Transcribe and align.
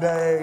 Day, 0.00 0.42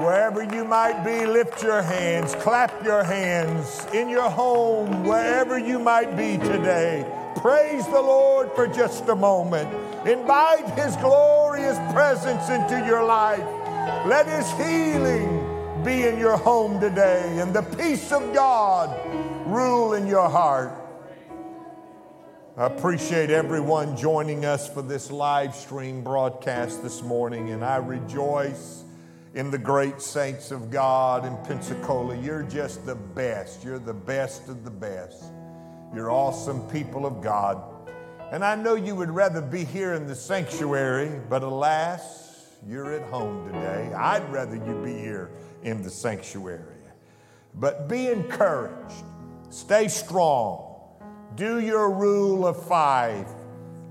wherever 0.00 0.42
you 0.42 0.64
might 0.64 1.04
be, 1.04 1.24
lift 1.26 1.62
your 1.62 1.80
hands, 1.80 2.34
clap 2.34 2.84
your 2.84 3.04
hands 3.04 3.86
in 3.94 4.08
your 4.08 4.28
home, 4.28 5.04
wherever 5.04 5.56
you 5.56 5.78
might 5.78 6.16
be 6.16 6.38
today. 6.38 7.06
Praise 7.36 7.86
the 7.86 8.02
Lord 8.02 8.50
for 8.56 8.66
just 8.66 9.08
a 9.08 9.14
moment. 9.14 9.72
Invite 10.08 10.68
His 10.76 10.96
glorious 10.96 11.78
presence 11.92 12.48
into 12.48 12.84
your 12.84 13.04
life. 13.04 13.46
Let 14.08 14.26
His 14.26 14.50
healing 14.52 15.84
be 15.84 16.08
in 16.08 16.18
your 16.18 16.36
home 16.36 16.80
today 16.80 17.38
and 17.38 17.54
the 17.54 17.62
peace 17.62 18.10
of 18.10 18.34
God 18.34 18.90
rule 19.46 19.92
in 19.92 20.08
your 20.08 20.28
heart. 20.28 20.87
I 22.58 22.66
appreciate 22.66 23.30
everyone 23.30 23.96
joining 23.96 24.44
us 24.44 24.68
for 24.68 24.82
this 24.82 25.12
live 25.12 25.54
stream 25.54 26.02
broadcast 26.02 26.82
this 26.82 27.02
morning, 27.02 27.50
and 27.50 27.64
I 27.64 27.76
rejoice 27.76 28.82
in 29.34 29.52
the 29.52 29.58
great 29.58 30.02
saints 30.02 30.50
of 30.50 30.68
God 30.68 31.24
in 31.24 31.36
Pensacola. 31.46 32.16
You're 32.16 32.42
just 32.42 32.84
the 32.84 32.96
best. 32.96 33.62
You're 33.62 33.78
the 33.78 33.94
best 33.94 34.48
of 34.48 34.64
the 34.64 34.72
best. 34.72 35.22
You're 35.94 36.10
awesome 36.10 36.68
people 36.68 37.06
of 37.06 37.22
God. 37.22 37.62
And 38.32 38.44
I 38.44 38.56
know 38.56 38.74
you 38.74 38.96
would 38.96 39.10
rather 39.10 39.40
be 39.40 39.62
here 39.62 39.94
in 39.94 40.08
the 40.08 40.16
sanctuary, 40.16 41.20
but 41.28 41.44
alas, 41.44 42.56
you're 42.66 42.92
at 42.92 43.08
home 43.08 43.52
today. 43.52 43.92
I'd 43.96 44.28
rather 44.32 44.56
you 44.56 44.82
be 44.84 44.98
here 44.98 45.30
in 45.62 45.84
the 45.84 45.90
sanctuary. 45.90 46.74
But 47.54 47.88
be 47.88 48.08
encouraged, 48.08 49.04
stay 49.50 49.86
strong, 49.86 50.67
do 51.38 51.60
your 51.60 51.88
rule 51.92 52.44
of 52.44 52.60
five, 52.66 53.24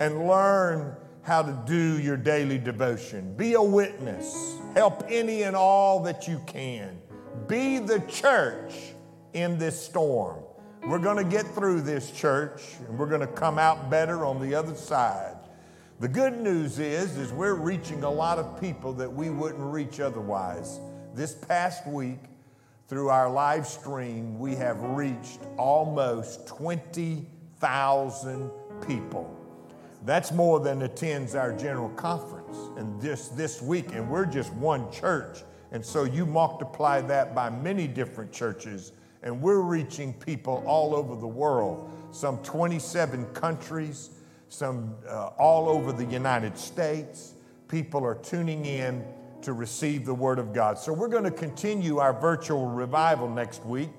and 0.02 0.28
learn 0.28 0.94
how 1.22 1.42
to 1.42 1.64
do 1.66 1.98
your 1.98 2.18
daily 2.18 2.58
devotion. 2.58 3.34
Be 3.38 3.54
a 3.54 3.62
witness, 3.62 4.58
help 4.76 5.06
any 5.08 5.44
and 5.44 5.56
all 5.56 6.04
that 6.04 6.28
you 6.28 6.42
can. 6.46 7.00
Be 7.48 7.80
the 7.80 8.02
church 8.02 8.74
in 9.32 9.58
this 9.58 9.82
storm. 9.82 10.44
We're 10.84 11.00
going 11.00 11.24
to 11.24 11.30
get 11.30 11.48
through 11.48 11.82
this 11.82 12.12
church 12.12 12.62
and 12.86 13.00
we're 13.00 13.08
going 13.08 13.22
to 13.22 13.28
come 13.28 13.58
out 13.58 13.90
better 13.90 14.26
on 14.26 14.42
the 14.42 14.54
other 14.54 14.76
side. 14.76 15.38
The 16.02 16.08
good 16.10 16.38
news 16.38 16.80
is 16.80 17.16
is 17.16 17.32
we're 17.32 17.56
reaching 17.56 18.04
a 18.04 18.12
lot 18.12 18.40
of 18.40 18.60
people 18.60 18.92
that 18.94 19.12
we 19.12 19.30
wouldn't 19.30 19.72
reach 19.74 20.02
otherwise. 20.02 20.82
This 21.14 21.34
past 21.34 21.88
week 21.88 22.20
through 22.90 23.08
our 23.10 23.30
live 23.30 23.66
stream, 23.66 24.38
we 24.38 24.56
have 24.56 24.82
reached 24.82 25.40
almost 25.58 26.46
20,000 27.60 28.52
people. 28.86 29.34
That's 30.06 30.32
more 30.32 30.60
than 30.60 30.84
attends 30.84 31.36
our 31.36 31.52
general 31.54 31.90
conference. 31.90 32.58
And 32.78 33.02
this 33.02 33.30
this 33.30 33.62
week 33.62 33.94
and 33.94 34.10
we're 34.10 34.26
just 34.26 34.54
one 34.54 34.92
church. 34.92 35.40
And 35.72 35.86
so 35.86 36.04
you 36.04 36.26
multiply 36.26 37.02
that 37.02 37.36
by 37.36 37.50
many 37.50 37.88
different 37.88 38.32
churches 38.32 38.94
and 39.24 39.42
we're 39.42 39.62
reaching 39.62 40.14
people 40.14 40.64
all 40.66 40.96
over 40.96 41.16
the 41.16 41.28
world, 41.28 41.92
some 42.12 42.38
27 42.44 43.26
countries, 43.34 44.12
some 44.50 44.96
uh, 45.10 45.28
all 45.40 45.68
over 45.68 45.92
the 45.92 46.06
United 46.06 46.58
States. 46.58 47.34
People 47.68 48.06
are 48.06 48.16
tuning 48.16 48.66
in 48.66 49.04
to 49.42 49.54
receive 49.54 50.06
the 50.06 50.14
Word 50.14 50.40
of 50.40 50.54
God. 50.54 50.78
So 50.78 50.94
we're 50.94 51.10
going 51.10 51.24
to 51.24 51.32
continue 51.32 51.98
our 51.98 52.14
virtual 52.14 52.66
revival 52.68 53.28
next 53.30 53.66
week. 53.66 53.90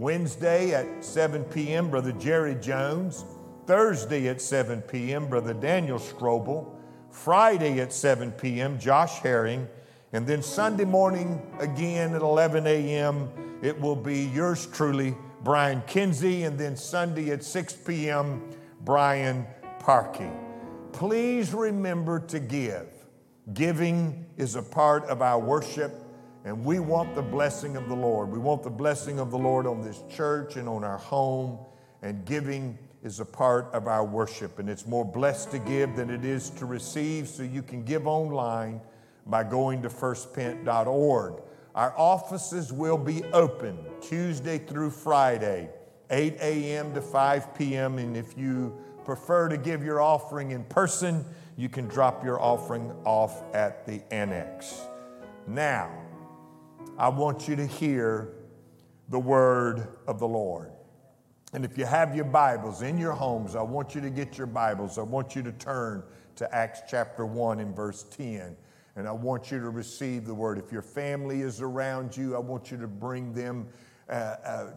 Wednesday 0.00 0.72
at 0.72 1.04
7 1.04 1.44
p.m., 1.44 1.90
Brother 1.90 2.12
Jerry 2.12 2.54
Jones. 2.54 3.26
Thursday 3.66 4.28
at 4.28 4.40
7 4.40 4.80
p.m., 4.80 5.28
Brother 5.28 5.52
Daniel 5.52 5.98
Strobel. 5.98 6.74
Friday 7.10 7.80
at 7.80 7.92
7 7.92 8.32
p.m., 8.32 8.78
Josh 8.78 9.18
Herring. 9.18 9.68
And 10.14 10.26
then 10.26 10.42
Sunday 10.42 10.86
morning 10.86 11.42
again 11.60 12.14
at 12.14 12.22
11 12.22 12.66
a.m., 12.66 13.28
it 13.60 13.78
will 13.78 13.94
be 13.94 14.24
yours 14.24 14.66
truly, 14.72 15.14
Brian 15.44 15.82
Kinsey, 15.86 16.44
and 16.44 16.58
then 16.58 16.78
Sunday 16.78 17.30
at 17.30 17.44
6 17.44 17.74
p.m., 17.74 18.42
Brian 18.80 19.46
Parkey. 19.80 20.34
Please 20.92 21.52
remember 21.52 22.20
to 22.20 22.40
give. 22.40 22.88
Giving 23.52 24.24
is 24.38 24.54
a 24.54 24.62
part 24.62 25.04
of 25.04 25.20
our 25.20 25.38
worship, 25.38 25.92
and 26.44 26.64
we 26.64 26.80
want 26.80 27.14
the 27.14 27.22
blessing 27.22 27.76
of 27.76 27.88
the 27.88 27.94
Lord. 27.94 28.30
We 28.30 28.38
want 28.38 28.62
the 28.62 28.70
blessing 28.70 29.18
of 29.18 29.30
the 29.30 29.38
Lord 29.38 29.66
on 29.66 29.82
this 29.82 30.02
church 30.08 30.56
and 30.56 30.68
on 30.68 30.84
our 30.84 30.98
home, 30.98 31.58
and 32.02 32.24
giving 32.24 32.78
is 33.02 33.20
a 33.20 33.24
part 33.24 33.66
of 33.72 33.86
our 33.86 34.04
worship. 34.04 34.58
And 34.58 34.68
it's 34.68 34.86
more 34.86 35.04
blessed 35.04 35.50
to 35.52 35.58
give 35.58 35.96
than 35.96 36.10
it 36.10 36.24
is 36.24 36.50
to 36.50 36.66
receive, 36.66 37.28
so 37.28 37.42
you 37.42 37.62
can 37.62 37.84
give 37.84 38.06
online 38.06 38.80
by 39.26 39.44
going 39.44 39.82
to 39.82 39.88
firstpent.org. 39.88 41.42
Our 41.74 41.94
offices 41.96 42.72
will 42.72 42.98
be 42.98 43.22
open 43.32 43.78
Tuesday 44.00 44.58
through 44.58 44.90
Friday, 44.90 45.70
8 46.10 46.36
a.m. 46.40 46.94
to 46.94 47.00
5 47.00 47.54
p.m. 47.54 47.98
And 47.98 48.16
if 48.16 48.36
you 48.36 48.76
prefer 49.04 49.48
to 49.48 49.56
give 49.56 49.84
your 49.84 50.00
offering 50.00 50.50
in 50.50 50.64
person, 50.64 51.24
you 51.56 51.68
can 51.68 51.86
drop 51.86 52.24
your 52.24 52.40
offering 52.40 52.92
off 53.04 53.42
at 53.54 53.86
the 53.86 54.02
annex. 54.12 54.80
Now, 55.46 55.90
I 56.98 57.08
want 57.08 57.48
you 57.48 57.56
to 57.56 57.66
hear 57.66 58.32
the 59.08 59.18
word 59.18 59.88
of 60.06 60.18
the 60.18 60.28
Lord. 60.28 60.72
And 61.52 61.64
if 61.64 61.76
you 61.76 61.84
have 61.84 62.14
your 62.14 62.26
Bibles 62.26 62.82
in 62.82 62.98
your 62.98 63.12
homes, 63.12 63.56
I 63.56 63.62
want 63.62 63.94
you 63.94 64.00
to 64.02 64.10
get 64.10 64.38
your 64.38 64.46
Bibles. 64.46 64.98
I 64.98 65.02
want 65.02 65.34
you 65.34 65.42
to 65.42 65.52
turn 65.52 66.04
to 66.36 66.54
Acts 66.54 66.82
chapter 66.88 67.26
1 67.26 67.60
and 67.60 67.74
verse 67.74 68.04
10 68.04 68.56
and 68.96 69.08
I 69.08 69.12
want 69.12 69.50
you 69.50 69.58
to 69.60 69.70
receive 69.70 70.26
the 70.26 70.34
word. 70.34 70.58
If 70.58 70.72
your 70.72 70.82
family 70.82 71.42
is 71.42 71.60
around 71.60 72.16
you, 72.16 72.36
I 72.36 72.38
want 72.38 72.70
you 72.70 72.76
to 72.78 72.86
bring 72.86 73.32
them 73.32 73.68
uh, 74.08 74.12
uh, 74.12 74.70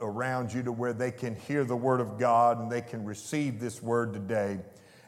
around 0.00 0.52
you 0.52 0.62
to 0.64 0.72
where 0.72 0.92
they 0.92 1.10
can 1.10 1.34
hear 1.34 1.64
the 1.64 1.76
word 1.76 2.00
of 2.00 2.18
God 2.18 2.60
and 2.60 2.70
they 2.70 2.80
can 2.80 3.04
receive 3.04 3.60
this 3.60 3.82
word 3.82 4.12
today. 4.12 4.58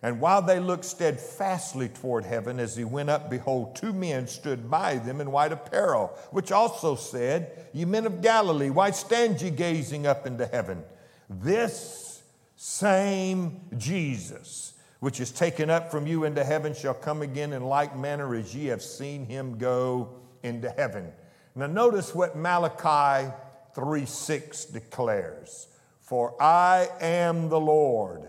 And 0.03 0.21
while 0.21 0.43
they 0.43 0.59
looked 0.59 0.85
steadfastly 0.85 1.89
toward 1.89 2.25
heaven 2.25 2.59
as 2.59 2.77
he 2.77 2.85
went 2.85 3.09
up, 3.09 3.31
behold, 3.31 3.77
two 3.77 3.93
men 3.93 4.27
stood 4.27 4.69
by 4.69 4.97
them 4.97 5.21
in 5.21 5.31
white 5.31 5.53
apparel, 5.53 6.09
which 6.33 6.51
also 6.51 6.97
said, 6.97 7.69
Ye 7.73 7.85
men 7.85 8.07
of 8.07 8.21
Galilee, 8.21 8.71
why 8.71 8.91
stand 8.91 9.41
ye 9.41 9.51
gazing 9.51 10.07
up 10.07 10.27
into 10.27 10.47
heaven? 10.47 10.83
This 11.31 12.23
same 12.57 13.61
Jesus 13.79 14.73
which 15.03 15.19
is 15.19 15.33
taken 15.33 15.69
up 15.69 15.91
from 15.91 16.07
you 16.07 16.23
into 16.23 16.45
heaven 16.45 16.73
shall 16.73 16.95
come 16.95 17.23
again 17.23 17.53
in 17.53 17.65
like 17.65 17.97
manner 17.97 18.37
as 18.37 18.55
ye 18.55 18.67
have 18.67 18.81
seen 18.81 19.27
him 19.27 19.59
go 19.59 20.09
into 20.45 20.71
heaven. 20.71 21.13
Now, 21.57 21.67
notice 21.67 22.15
what 22.15 22.37
Malachi 22.37 23.33
3 23.75 24.07
6 24.07 24.67
declares 24.67 25.67
For 26.01 26.41
I 26.41 26.89
am 27.01 27.49
the 27.49 27.59
Lord, 27.59 28.29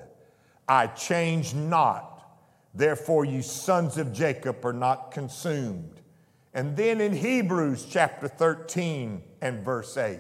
I 0.68 0.88
change 0.88 1.54
not. 1.54 2.10
Therefore, 2.74 3.26
you 3.26 3.42
sons 3.42 3.98
of 3.98 4.14
Jacob 4.14 4.66
are 4.66 4.74
not 4.74 5.12
consumed. 5.12 6.02
And 6.54 6.78
then 6.78 7.02
in 7.02 7.14
Hebrews 7.14 7.88
chapter 7.90 8.28
13 8.28 9.24
and 9.42 9.66
verse 9.66 9.98
8, 9.98 10.20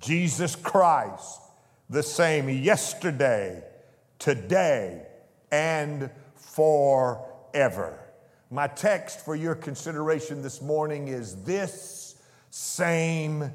Jesus 0.00 0.56
Christ, 0.56 1.40
the 1.88 2.02
same 2.02 2.48
yesterday, 2.48 3.62
today, 4.18 5.06
and 5.50 6.10
forever. 6.34 8.00
My 8.50 8.66
text 8.66 9.24
for 9.24 9.34
your 9.34 9.54
consideration 9.54 10.42
this 10.42 10.62
morning 10.62 11.08
is 11.08 11.42
this 11.42 12.16
same 12.50 13.52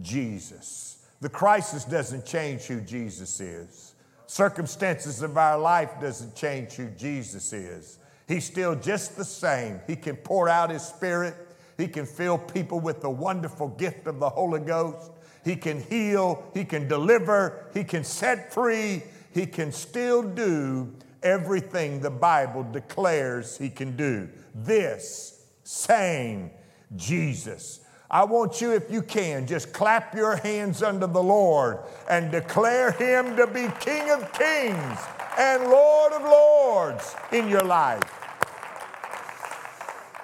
Jesus. 0.00 1.06
The 1.20 1.28
crisis 1.28 1.84
doesn't 1.84 2.26
change 2.26 2.62
who 2.62 2.80
Jesus 2.80 3.40
is. 3.40 3.91
Circumstances 4.32 5.20
of 5.20 5.36
our 5.36 5.58
life 5.58 5.90
doesn't 6.00 6.34
change 6.34 6.72
who 6.72 6.88
Jesus 6.92 7.52
is. 7.52 7.98
He's 8.26 8.46
still 8.46 8.74
just 8.74 9.14
the 9.14 9.26
same. 9.26 9.78
He 9.86 9.94
can 9.94 10.16
pour 10.16 10.48
out 10.48 10.70
his 10.70 10.80
spirit. 10.80 11.34
He 11.76 11.86
can 11.86 12.06
fill 12.06 12.38
people 12.38 12.80
with 12.80 13.02
the 13.02 13.10
wonderful 13.10 13.68
gift 13.68 14.06
of 14.06 14.20
the 14.20 14.30
Holy 14.30 14.60
Ghost. 14.60 15.10
He 15.44 15.54
can 15.54 15.82
heal. 15.82 16.50
He 16.54 16.64
can 16.64 16.88
deliver. 16.88 17.66
He 17.74 17.84
can 17.84 18.04
set 18.04 18.54
free. 18.54 19.02
He 19.34 19.44
can 19.44 19.70
still 19.70 20.22
do 20.22 20.90
everything 21.22 22.00
the 22.00 22.10
Bible 22.10 22.62
declares 22.62 23.58
he 23.58 23.68
can 23.68 23.96
do. 23.96 24.30
This 24.54 25.44
same 25.62 26.52
Jesus. 26.96 27.80
I 28.12 28.24
want 28.24 28.60
you, 28.60 28.72
if 28.72 28.90
you 28.90 29.00
can, 29.00 29.46
just 29.46 29.72
clap 29.72 30.14
your 30.14 30.36
hands 30.36 30.82
unto 30.82 31.06
the 31.06 31.22
Lord 31.22 31.78
and 32.10 32.30
declare 32.30 32.92
him 32.92 33.36
to 33.36 33.46
be 33.46 33.68
King 33.80 34.10
of 34.10 34.30
kings 34.34 34.98
and 35.38 35.64
Lord 35.64 36.12
of 36.12 36.22
lords 36.22 37.16
in 37.32 37.48
your 37.48 37.62
life. 37.62 38.02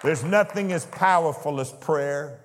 There's 0.02 0.22
nothing 0.22 0.70
as 0.72 0.84
powerful 0.84 1.60
as 1.60 1.72
prayer. 1.72 2.40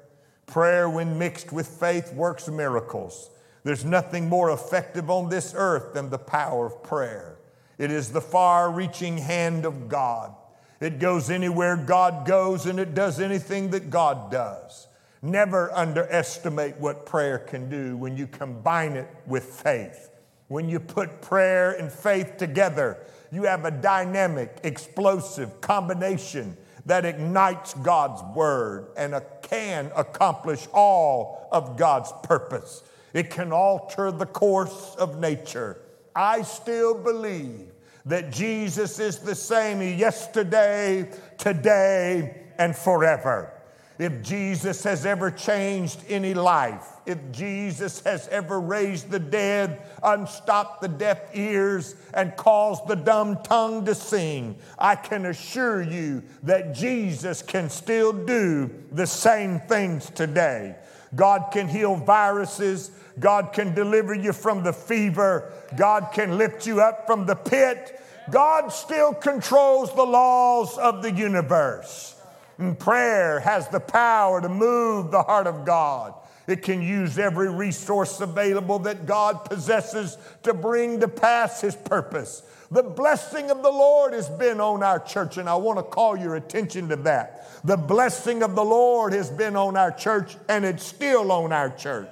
Prayer, 0.45 0.89
when 0.89 1.19
mixed 1.19 1.51
with 1.51 1.67
faith, 1.67 2.13
works 2.13 2.47
miracles. 2.47 3.29
There's 3.65 3.83
nothing 3.83 4.29
more 4.29 4.51
effective 4.51 5.09
on 5.09 5.29
this 5.29 5.53
earth 5.57 5.93
than 5.93 6.09
the 6.09 6.17
power 6.17 6.67
of 6.67 6.83
prayer. 6.83 7.37
It 7.77 7.91
is 7.91 8.13
the 8.13 8.21
far 8.21 8.71
reaching 8.71 9.17
hand 9.17 9.65
of 9.65 9.89
God. 9.89 10.33
It 10.79 10.99
goes 10.99 11.29
anywhere 11.29 11.75
God 11.75 12.25
goes 12.25 12.65
and 12.65 12.79
it 12.79 12.95
does 12.95 13.19
anything 13.19 13.71
that 13.71 13.89
God 13.89 14.31
does. 14.31 14.87
Never 15.25 15.71
underestimate 15.71 16.75
what 16.79 17.05
prayer 17.05 17.39
can 17.39 17.69
do 17.69 17.95
when 17.95 18.17
you 18.17 18.27
combine 18.27 18.97
it 18.97 19.07
with 19.25 19.45
faith. 19.45 20.09
When 20.49 20.67
you 20.67 20.81
put 20.81 21.21
prayer 21.21 21.71
and 21.71 21.89
faith 21.89 22.35
together, 22.35 22.97
you 23.31 23.43
have 23.43 23.63
a 23.63 23.71
dynamic, 23.71 24.59
explosive 24.65 25.61
combination 25.61 26.57
that 26.85 27.05
ignites 27.05 27.73
God's 27.75 28.21
word 28.35 28.87
and 28.97 29.15
can 29.41 29.93
accomplish 29.95 30.67
all 30.73 31.47
of 31.53 31.77
God's 31.77 32.11
purpose. 32.23 32.83
It 33.13 33.29
can 33.29 33.53
alter 33.53 34.11
the 34.11 34.25
course 34.25 34.93
of 34.95 35.21
nature. 35.21 35.79
I 36.13 36.41
still 36.41 36.95
believe 36.95 37.71
that 38.05 38.29
Jesus 38.29 38.99
is 38.99 39.19
the 39.19 39.35
same 39.35 39.81
yesterday, 39.97 41.09
today, 41.37 42.41
and 42.57 42.75
forever. 42.75 43.52
If 43.99 44.23
Jesus 44.23 44.83
has 44.85 45.05
ever 45.05 45.29
changed 45.29 46.03
any 46.09 46.33
life, 46.33 46.87
if 47.05 47.19
Jesus 47.31 48.01
has 48.01 48.27
ever 48.29 48.59
raised 48.59 49.11
the 49.11 49.19
dead, 49.19 49.83
unstopped 50.01 50.81
the 50.81 50.87
deaf 50.87 51.19
ears, 51.35 51.95
and 52.13 52.35
caused 52.35 52.87
the 52.87 52.95
dumb 52.95 53.37
tongue 53.43 53.85
to 53.85 53.93
sing, 53.93 54.57
I 54.79 54.95
can 54.95 55.25
assure 55.27 55.81
you 55.83 56.23
that 56.41 56.73
Jesus 56.73 57.43
can 57.43 57.69
still 57.69 58.13
do 58.13 58.71
the 58.91 59.05
same 59.05 59.59
things 59.59 60.09
today. 60.09 60.75
God 61.15 61.51
can 61.51 61.67
heal 61.67 61.95
viruses. 61.95 62.89
God 63.19 63.53
can 63.53 63.75
deliver 63.75 64.15
you 64.15 64.33
from 64.33 64.63
the 64.63 64.73
fever. 64.73 65.51
God 65.77 66.09
can 66.13 66.37
lift 66.39 66.65
you 66.65 66.81
up 66.81 67.05
from 67.05 67.27
the 67.27 67.35
pit. 67.35 67.99
God 68.31 68.69
still 68.69 69.13
controls 69.13 69.93
the 69.93 70.03
laws 70.03 70.77
of 70.77 71.03
the 71.03 71.11
universe. 71.11 72.15
And 72.57 72.77
prayer 72.77 73.39
has 73.39 73.67
the 73.67 73.79
power 73.79 74.41
to 74.41 74.49
move 74.49 75.11
the 75.11 75.23
heart 75.23 75.47
of 75.47 75.65
God. 75.65 76.13
It 76.45 76.61
can 76.61 76.81
use 76.81 77.17
every 77.17 77.49
resource 77.49 78.19
available 78.19 78.79
that 78.79 79.05
God 79.05 79.45
possesses 79.45 80.17
to 80.43 80.53
bring 80.53 80.99
to 80.99 81.07
pass 81.07 81.61
His 81.61 81.75
purpose. 81.75 82.43
The 82.69 82.83
blessing 82.83 83.49
of 83.49 83.61
the 83.63 83.71
Lord 83.71 84.13
has 84.13 84.29
been 84.29 84.59
on 84.59 84.83
our 84.83 84.99
church, 84.99 85.37
and 85.37 85.47
I 85.47 85.55
want 85.55 85.79
to 85.79 85.83
call 85.83 86.17
your 86.17 86.35
attention 86.35 86.89
to 86.89 86.95
that. 86.97 87.47
The 87.63 87.77
blessing 87.77 88.43
of 88.43 88.55
the 88.55 88.65
Lord 88.65 89.13
has 89.13 89.29
been 89.29 89.55
on 89.55 89.77
our 89.77 89.91
church, 89.91 90.35
and 90.49 90.65
it's 90.65 90.83
still 90.83 91.31
on 91.31 91.53
our 91.53 91.69
church. 91.69 92.09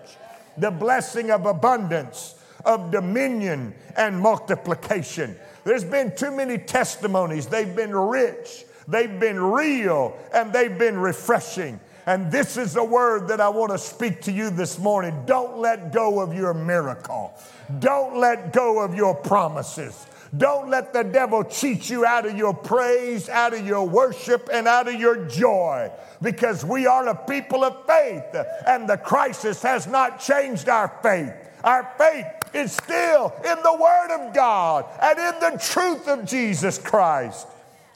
The 0.57 0.71
blessing 0.71 1.31
of 1.31 1.45
abundance, 1.45 2.35
of 2.63 2.91
dominion, 2.91 3.73
and 3.97 4.19
multiplication. 4.19 5.35
There's 5.63 5.83
been 5.83 6.15
too 6.15 6.31
many 6.31 6.57
testimonies. 6.57 7.47
They've 7.47 7.75
been 7.75 7.95
rich, 7.95 8.65
they've 8.91 9.19
been 9.19 9.39
real, 9.39 10.17
and 10.33 10.53
they've 10.53 10.77
been 10.77 10.97
refreshing. 10.97 11.79
And 12.05 12.31
this 12.31 12.57
is 12.57 12.75
a 12.75 12.83
word 12.83 13.27
that 13.27 13.39
I 13.39 13.49
want 13.49 13.71
to 13.71 13.77
speak 13.77 14.21
to 14.23 14.31
you 14.31 14.49
this 14.49 14.79
morning. 14.79 15.23
Don't 15.25 15.59
let 15.59 15.93
go 15.93 16.19
of 16.19 16.33
your 16.33 16.53
miracle. 16.53 17.33
Don't 17.79 18.17
let 18.17 18.53
go 18.53 18.79
of 18.79 18.95
your 18.95 19.15
promises. 19.15 20.07
Don't 20.35 20.69
let 20.69 20.93
the 20.93 21.03
devil 21.03 21.43
cheat 21.43 21.89
you 21.89 22.05
out 22.05 22.25
of 22.25 22.38
your 22.38 22.53
praise, 22.53 23.29
out 23.29 23.53
of 23.53 23.65
your 23.65 23.88
worship, 23.88 24.49
and 24.51 24.67
out 24.67 24.88
of 24.88 24.95
your 24.95 25.25
joy 25.25 25.91
because 26.21 26.63
we 26.63 26.85
are 26.85 27.07
a 27.07 27.15
people 27.15 27.63
of 27.63 27.85
faith 27.85 28.35
and 28.67 28.88
the 28.88 28.97
crisis 28.97 29.61
has 29.63 29.88
not 29.88 30.19
changed 30.19 30.69
our 30.69 30.88
faith. 31.01 31.33
Our 31.63 31.91
faith 31.97 32.25
is 32.53 32.71
still 32.71 33.33
in 33.38 33.57
the 33.63 33.77
Word 33.79 34.11
of 34.11 34.33
God 34.33 34.85
and 35.01 35.19
in 35.19 35.39
the 35.39 35.59
truth 35.59 36.07
of 36.07 36.25
Jesus 36.25 36.77
Christ. 36.77 37.47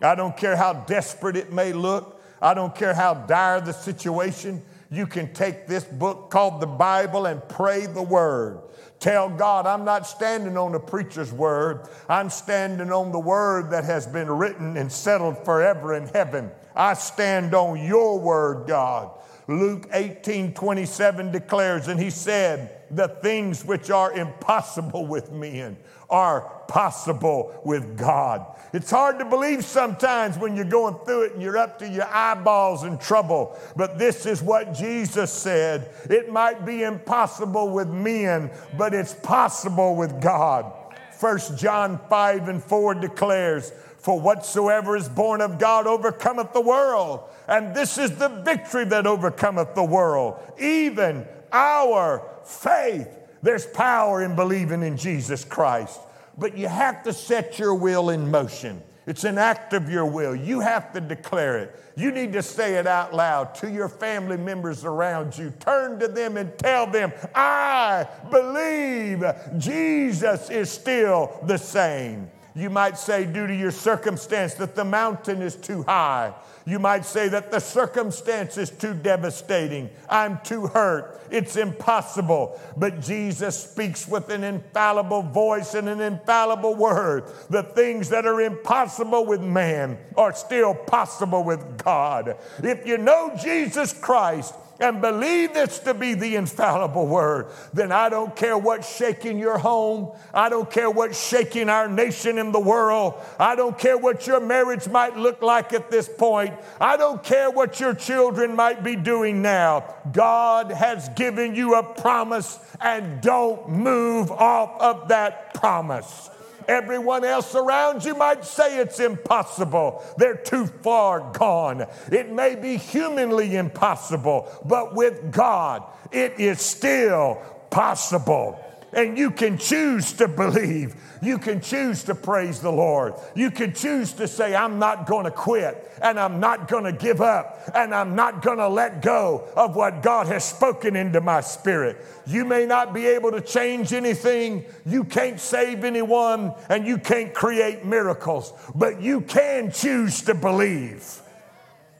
I 0.01 0.15
don't 0.15 0.35
care 0.35 0.55
how 0.55 0.73
desperate 0.73 1.35
it 1.35 1.51
may 1.53 1.73
look, 1.73 2.21
I 2.41 2.53
don't 2.53 2.75
care 2.75 2.93
how 2.93 3.13
dire 3.13 3.61
the 3.61 3.73
situation. 3.73 4.61
You 4.91 5.07
can 5.07 5.33
take 5.33 5.67
this 5.67 5.83
book 5.83 6.29
called 6.29 6.61
the 6.61 6.67
Bible 6.67 7.25
and 7.25 7.45
pray 7.49 7.87
the 7.87 8.03
Word. 8.03 8.61
Tell 8.99 9.29
God, 9.29 9.67
I'm 9.67 9.83
not 9.83 10.07
standing 10.07 10.57
on 10.57 10.73
a 10.73 10.79
preacher's 10.79 11.31
word. 11.31 11.87
I'm 12.07 12.29
standing 12.29 12.91
on 12.91 13.11
the 13.11 13.19
word 13.19 13.71
that 13.71 13.83
has 13.83 14.07
been 14.07 14.29
written 14.29 14.77
and 14.77 14.91
settled 14.91 15.43
forever 15.43 15.93
in 15.93 16.07
heaven. 16.07 16.49
I 16.75 16.93
stand 16.93 17.53
on 17.53 17.83
your 17.83 18.19
word, 18.19 18.67
God. 18.67 19.11
Luke 19.47 19.87
18 19.91 20.53
27 20.53 21.31
declares, 21.31 21.87
and 21.87 21.99
he 21.99 22.09
said, 22.09 22.81
The 22.89 23.09
things 23.09 23.63
which 23.63 23.91
are 23.91 24.11
impossible 24.11 25.05
with 25.05 25.31
men 25.31 25.77
are 26.09 26.63
possible 26.67 27.59
with 27.63 27.97
God. 27.97 28.45
It's 28.73 28.91
hard 28.91 29.19
to 29.19 29.25
believe 29.25 29.63
sometimes 29.63 30.37
when 30.37 30.55
you're 30.55 30.65
going 30.65 30.95
through 31.05 31.23
it 31.23 31.33
and 31.33 31.41
you're 31.41 31.57
up 31.57 31.79
to 31.79 31.87
your 31.87 32.07
eyeballs 32.07 32.83
in 32.83 32.97
trouble, 32.97 33.57
but 33.75 33.97
this 33.97 34.25
is 34.25 34.41
what 34.41 34.73
Jesus 34.73 35.31
said. 35.31 35.89
It 36.09 36.31
might 36.31 36.65
be 36.65 36.83
impossible 36.83 37.69
with 37.69 37.87
men, 37.87 38.51
but 38.77 38.93
it's 38.93 39.13
possible 39.13 39.95
with 39.95 40.21
God. 40.21 40.71
1 41.19 41.39
John 41.57 41.99
5 42.09 42.49
and 42.49 42.63
4 42.63 42.95
declares, 42.95 43.71
For 43.97 44.19
whatsoever 44.19 44.97
is 44.97 45.07
born 45.07 45.41
of 45.41 45.57
God 45.57 45.87
overcometh 45.87 46.51
the 46.51 46.61
world. 46.61 47.21
And 47.47 47.73
this 47.75 47.97
is 47.97 48.17
the 48.17 48.29
victory 48.29 48.85
that 48.85 49.07
overcometh 49.07 49.75
the 49.75 49.83
world, 49.83 50.41
even 50.59 51.25
our 51.51 52.27
faith. 52.43 53.07
There's 53.45 53.67
power 53.67 54.23
in 54.23 54.35
believing 54.35 54.81
in 54.81 54.97
Jesus 54.97 55.45
Christ, 55.45 55.99
but 56.35 56.57
you 56.57 56.67
have 56.67 57.03
to 57.03 57.13
set 57.13 57.59
your 57.59 57.75
will 57.75 58.09
in 58.09 58.31
motion. 58.31 58.81
It's 59.05 59.23
an 59.23 59.37
act 59.37 59.73
of 59.73 59.87
your 59.87 60.07
will. 60.07 60.35
You 60.35 60.61
have 60.61 60.91
to 60.93 60.99
declare 60.99 61.59
it. 61.59 61.79
You 61.95 62.09
need 62.09 62.33
to 62.33 62.41
say 62.41 62.73
it 62.73 62.87
out 62.87 63.13
loud 63.13 63.53
to 63.55 63.69
your 63.69 63.87
family 63.87 64.37
members 64.37 64.83
around 64.83 65.37
you. 65.37 65.53
Turn 65.59 65.99
to 65.99 66.07
them 66.07 66.37
and 66.37 66.57
tell 66.57 66.87
them, 66.87 67.13
I 67.35 68.07
believe 68.31 69.23
Jesus 69.59 70.49
is 70.49 70.71
still 70.71 71.39
the 71.43 71.57
same. 71.57 72.31
You 72.55 72.71
might 72.71 72.97
say, 72.97 73.25
due 73.25 73.45
to 73.45 73.55
your 73.55 73.69
circumstance, 73.69 74.55
that 74.55 74.73
the 74.73 74.85
mountain 74.85 75.43
is 75.43 75.55
too 75.55 75.83
high. 75.83 76.33
You 76.67 76.79
might 76.79 77.05
say 77.05 77.27
that 77.29 77.51
the 77.51 77.59
circumstance 77.59 78.57
is 78.57 78.71
too 78.71 78.95
devastating. 78.95 79.91
I'm 80.09 80.39
too 80.43 80.65
hurt. 80.65 81.21
It's 81.29 81.57
impossible. 81.57 82.59
But 82.75 83.01
Jesus 83.01 83.55
speaks 83.63 84.07
with 84.07 84.29
an 84.29 84.43
infallible 84.43 85.21
voice 85.21 85.75
and 85.75 85.87
an 85.87 86.01
infallible 86.01 86.73
word. 86.73 87.25
The 87.51 87.61
things 87.61 88.09
that 88.09 88.25
are 88.25 88.41
impossible 88.41 89.27
with 89.27 89.41
man 89.41 89.99
are 90.17 90.33
still 90.33 90.73
possible 90.73 91.43
with 91.43 91.77
God. 91.77 92.35
If 92.63 92.87
you 92.87 92.97
know 92.97 93.37
Jesus 93.39 93.93
Christ, 93.93 94.55
and 94.79 95.01
believe 95.01 95.53
this 95.53 95.79
to 95.79 95.93
be 95.93 96.13
the 96.13 96.35
infallible 96.35 97.07
word, 97.07 97.47
then 97.73 97.91
I 97.91 98.09
don't 98.09 98.35
care 98.35 98.57
what's 98.57 98.93
shaking 98.95 99.39
your 99.39 99.57
home. 99.57 100.11
I 100.33 100.49
don't 100.49 100.69
care 100.69 100.91
what's 100.91 101.27
shaking 101.27 101.69
our 101.69 101.87
nation 101.87 102.37
in 102.37 102.51
the 102.51 102.59
world. 102.59 103.15
I 103.39 103.55
don't 103.55 103.77
care 103.77 103.97
what 103.97 104.27
your 104.27 104.39
marriage 104.39 104.87
might 104.87 105.15
look 105.15 105.41
like 105.41 105.73
at 105.73 105.89
this 105.89 106.09
point. 106.09 106.53
I 106.79 106.97
don't 106.97 107.23
care 107.23 107.49
what 107.49 107.79
your 107.79 107.93
children 107.93 108.55
might 108.55 108.83
be 108.83 108.95
doing 108.95 109.41
now. 109.41 109.95
God 110.11 110.71
has 110.71 111.07
given 111.09 111.55
you 111.55 111.75
a 111.75 111.83
promise 111.83 112.59
and 112.81 113.21
don't 113.21 113.69
move 113.69 114.31
off 114.31 114.81
of 114.81 115.07
that 115.07 115.53
promise. 115.53 116.29
Everyone 116.67 117.23
else 117.23 117.55
around 117.55 118.03
you 118.03 118.15
might 118.15 118.45
say 118.45 118.79
it's 118.79 118.99
impossible. 118.99 120.03
They're 120.17 120.35
too 120.35 120.67
far 120.67 121.31
gone. 121.33 121.85
It 122.11 122.31
may 122.31 122.55
be 122.55 122.77
humanly 122.77 123.55
impossible, 123.55 124.51
but 124.65 124.95
with 124.95 125.31
God, 125.31 125.83
it 126.11 126.39
is 126.39 126.61
still 126.61 127.41
possible. 127.69 128.64
And 128.95 129.17
you 129.17 129.29
can 129.29 129.57
choose 129.57 130.13
to 130.13 130.27
believe. 130.29 130.95
You 131.21 131.37
can 131.37 131.59
choose 131.59 132.03
to 132.05 132.15
praise 132.15 132.61
the 132.61 132.71
Lord. 132.71 133.15
You 133.35 133.51
can 133.51 133.73
choose 133.73 134.13
to 134.13 134.27
say, 134.27 134.55
I'm 134.55 134.79
not 134.79 135.05
going 135.05 135.25
to 135.25 135.31
quit 135.31 135.91
and 136.01 136.19
I'm 136.19 136.39
not 136.39 136.67
going 136.67 136.85
to 136.85 136.91
give 136.91 137.19
up 137.19 137.59
and 137.73 137.93
I'm 137.93 138.15
not 138.15 138.41
going 138.41 138.57
to 138.57 138.69
let 138.69 139.01
go 139.01 139.49
of 139.55 139.75
what 139.75 140.01
God 140.01 140.27
has 140.27 140.45
spoken 140.45 140.95
into 140.95 141.19
my 141.19 141.41
spirit. 141.41 141.97
You 142.25 142.45
may 142.45 142.65
not 142.65 142.93
be 142.93 143.05
able 143.07 143.31
to 143.31 143.41
change 143.41 143.91
anything, 143.91 144.65
you 144.85 145.03
can't 145.03 145.39
save 145.39 145.83
anyone, 145.83 146.53
and 146.69 146.87
you 146.87 146.97
can't 146.97 147.33
create 147.33 147.85
miracles, 147.85 148.53
but 148.73 149.01
you 149.01 149.21
can 149.21 149.71
choose 149.71 150.21
to 150.23 150.33
believe. 150.33 151.21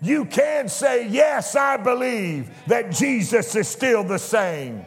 You 0.01 0.25
can 0.25 0.69
say, 0.69 1.07
Yes, 1.07 1.55
I 1.55 1.77
believe 1.77 2.49
that 2.67 2.91
Jesus 2.91 3.55
is 3.55 3.67
still 3.67 4.03
the 4.03 4.19
same. 4.19 4.85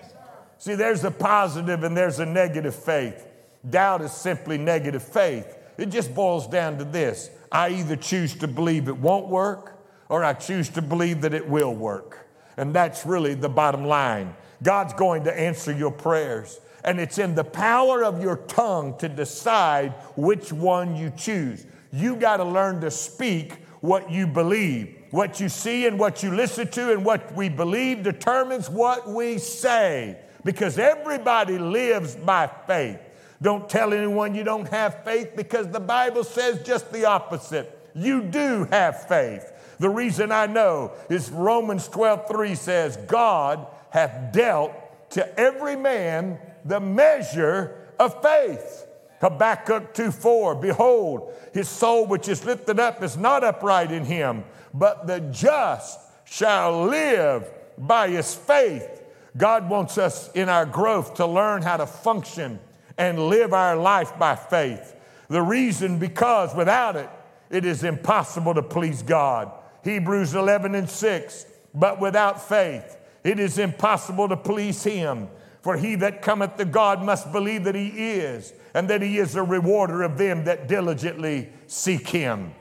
See, 0.59 0.75
there's 0.75 1.05
a 1.05 1.11
positive 1.11 1.85
and 1.85 1.97
there's 1.97 2.19
a 2.19 2.27
negative 2.27 2.75
faith. 2.75 3.27
Doubt 3.69 4.03
is 4.03 4.13
simply 4.13 4.59
negative 4.59 5.03
faith. 5.03 5.57
It 5.79 5.87
just 5.87 6.15
boils 6.15 6.49
down 6.49 6.79
to 6.79 6.85
this 6.85 7.31
I 7.51 7.71
either 7.71 7.97
choose 7.97 8.35
to 8.37 8.49
believe 8.49 8.89
it 8.89 8.97
won't 8.97 9.29
work 9.29 9.79
or 10.09 10.25
I 10.25 10.33
choose 10.33 10.69
to 10.71 10.83
believe 10.83 11.21
that 11.23 11.33
it 11.33 11.49
will 11.49 11.75
work. 11.75 12.27
And 12.57 12.75
that's 12.75 13.07
really 13.07 13.35
the 13.35 13.49
bottom 13.49 13.85
line. 13.85 14.35
God's 14.63 14.93
going 14.95 15.25
to 15.25 15.41
answer 15.41 15.73
your 15.73 15.93
prayers. 15.93 16.61
And 16.85 16.99
it's 16.99 17.19
in 17.19 17.35
the 17.35 17.45
power 17.45 18.05
of 18.05 18.21
your 18.21 18.37
tongue 18.37 18.99
to 18.99 19.09
decide 19.09 19.93
which 20.17 20.53
one 20.53 20.97
you 20.97 21.13
choose. 21.17 21.67
You 21.93 22.17
got 22.17 22.39
to 22.39 22.45
learn 22.45 22.81
to 22.81 22.91
speak 22.91 23.55
what 23.81 24.11
you 24.11 24.27
believe. 24.27 24.97
What 25.11 25.41
you 25.41 25.49
see 25.49 25.87
and 25.87 25.99
what 25.99 26.23
you 26.23 26.35
listen 26.35 26.69
to 26.69 26.93
and 26.93 27.05
what 27.05 27.35
we 27.35 27.49
believe 27.49 28.03
determines 28.03 28.69
what 28.69 29.09
we 29.09 29.39
say 29.39 30.19
because 30.45 30.79
everybody 30.79 31.59
lives 31.59 32.15
by 32.17 32.51
faith. 32.67 33.01
Don't 33.41 33.69
tell 33.69 33.93
anyone 33.93 34.35
you 34.35 34.45
don't 34.45 34.69
have 34.69 35.05
faith 35.05 35.37
because 35.37 35.69
the 35.69 35.81
Bible 35.81 36.25
says 36.25 36.63
just 36.67 36.93
the 36.93 37.05
opposite. 37.05 37.91
You 37.95 38.23
do 38.23 38.67
have 38.71 39.07
faith. 39.07 39.53
The 39.79 39.89
reason 39.89 40.33
I 40.33 40.47
know 40.47 40.93
is 41.09 41.31
Romans 41.31 41.89
12 41.89 42.29
3 42.29 42.55
says, 42.55 42.97
God 42.97 43.67
hath 43.91 44.33
dealt 44.33 44.73
to 45.11 45.39
every 45.39 45.77
man 45.77 46.39
the 46.65 46.81
measure 46.81 47.77
of 47.99 48.21
faith. 48.23 48.87
Habakkuk 49.21 49.95
2 49.95 50.11
4, 50.13 50.57
behold, 50.57 51.33
his 51.53 51.69
soul 51.69 52.07
which 52.07 52.29
is 52.29 52.45
lifted 52.45 52.79
up 52.79 53.03
is 53.03 53.17
not 53.17 53.43
upright 53.43 53.91
in 53.91 54.05
him, 54.05 54.45
but 54.75 55.07
the 55.07 55.21
just 55.21 55.99
shall 56.25 56.85
live 56.85 57.49
by 57.77 58.09
his 58.11 58.35
faith. 58.35 58.98
God 59.37 59.69
wants 59.69 59.99
us 59.99 60.31
in 60.33 60.49
our 60.49 60.67
growth 60.67 61.15
to 61.15 61.27
learn 61.27 61.63
how 61.63 61.77
to 61.77 61.87
function 61.87 62.59
and 62.97 63.29
live 63.29 63.53
our 63.53 63.77
life 63.77 64.19
by 64.19 64.35
faith. 64.35 64.95
The 65.29 65.43
reason, 65.43 65.99
because 65.99 66.55
without 66.55 66.97
it, 66.97 67.11
it 67.51 67.65
is 67.65 67.85
impossible 67.85 68.55
to 68.55 68.63
please 68.63 69.03
God. 69.03 69.53
Hebrews 69.85 70.35
11 70.35 70.75
and 70.75 70.89
6. 70.89 71.47
But 71.75 72.01
without 72.01 72.47
faith, 72.47 72.97
it 73.25 73.39
is 73.39 73.59
impossible 73.59 74.29
to 74.29 74.37
please 74.37 74.83
Him. 74.83 75.29
For 75.63 75.77
he 75.77 75.97
that 75.97 76.23
cometh 76.23 76.57
to 76.57 76.65
God 76.65 77.03
must 77.03 77.31
believe 77.33 77.65
that 77.65 77.75
He 77.75 77.89
is, 77.89 78.53
and 78.75 78.89
that 78.89 79.03
He 79.03 79.19
is 79.19 79.35
a 79.35 79.43
rewarder 79.43 80.03
of 80.03 80.17
them 80.17 80.45
that 80.45 80.69
diligently 80.69 81.51
seek 81.67 82.09
Him. 82.09 82.55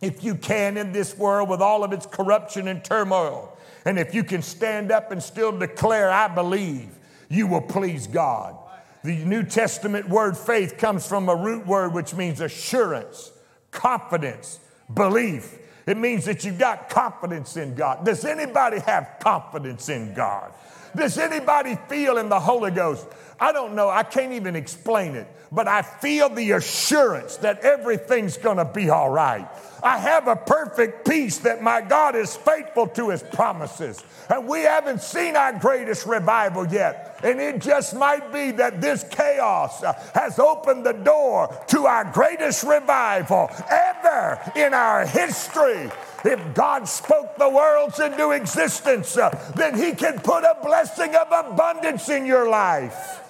If 0.00 0.22
you 0.22 0.34
can 0.34 0.76
in 0.76 0.92
this 0.92 1.16
world 1.16 1.48
with 1.48 1.62
all 1.62 1.82
of 1.82 1.92
its 1.92 2.06
corruption 2.06 2.68
and 2.68 2.84
turmoil, 2.84 3.53
and 3.84 3.98
if 3.98 4.14
you 4.14 4.24
can 4.24 4.42
stand 4.42 4.90
up 4.90 5.12
and 5.12 5.22
still 5.22 5.56
declare, 5.56 6.10
I 6.10 6.28
believe, 6.28 6.88
you 7.28 7.46
will 7.46 7.60
please 7.60 8.06
God. 8.06 8.56
The 9.02 9.24
New 9.24 9.42
Testament 9.42 10.08
word 10.08 10.36
faith 10.36 10.78
comes 10.78 11.06
from 11.06 11.28
a 11.28 11.36
root 11.36 11.66
word 11.66 11.92
which 11.92 12.14
means 12.14 12.40
assurance, 12.40 13.32
confidence, 13.70 14.60
belief. 14.92 15.58
It 15.86 15.98
means 15.98 16.24
that 16.24 16.44
you've 16.44 16.58
got 16.58 16.88
confidence 16.88 17.58
in 17.58 17.74
God. 17.74 18.06
Does 18.06 18.24
anybody 18.24 18.78
have 18.80 19.16
confidence 19.20 19.90
in 19.90 20.14
God? 20.14 20.52
Does 20.96 21.18
anybody 21.18 21.76
feel 21.88 22.16
in 22.16 22.30
the 22.30 22.40
Holy 22.40 22.70
Ghost? 22.70 23.06
I 23.38 23.52
don't 23.52 23.74
know, 23.74 23.88
I 23.88 24.02
can't 24.02 24.32
even 24.32 24.56
explain 24.56 25.14
it, 25.14 25.26
but 25.50 25.68
I 25.68 25.82
feel 25.82 26.28
the 26.28 26.52
assurance 26.52 27.36
that 27.38 27.60
everything's 27.60 28.36
gonna 28.36 28.64
be 28.64 28.90
all 28.90 29.10
right. 29.10 29.48
I 29.82 29.98
have 29.98 30.28
a 30.28 30.36
perfect 30.36 31.06
peace 31.06 31.38
that 31.38 31.62
my 31.62 31.82
God 31.82 32.16
is 32.16 32.34
faithful 32.34 32.86
to 32.88 33.10
his 33.10 33.22
promises. 33.22 34.02
And 34.30 34.48
we 34.48 34.60
haven't 34.60 35.02
seen 35.02 35.36
our 35.36 35.52
greatest 35.58 36.06
revival 36.06 36.66
yet. 36.66 37.20
And 37.22 37.38
it 37.38 37.60
just 37.60 37.94
might 37.94 38.32
be 38.32 38.52
that 38.52 38.80
this 38.80 39.04
chaos 39.10 39.82
uh, 39.82 39.92
has 40.14 40.38
opened 40.38 40.86
the 40.86 40.92
door 40.92 41.54
to 41.68 41.84
our 41.84 42.04
greatest 42.04 42.64
revival 42.64 43.50
ever 43.70 44.40
in 44.56 44.72
our 44.72 45.04
history. 45.06 45.90
If 46.24 46.54
God 46.54 46.88
spoke 46.88 47.36
the 47.36 47.48
worlds 47.48 48.00
into 48.00 48.30
existence, 48.30 49.16
uh, 49.16 49.52
then 49.56 49.76
He 49.76 49.92
can 49.92 50.20
put 50.20 50.44
a 50.44 50.56
blessing 50.62 51.14
of 51.14 51.28
abundance 51.30 52.08
in 52.08 52.24
your 52.24 52.48
life. 52.48 53.20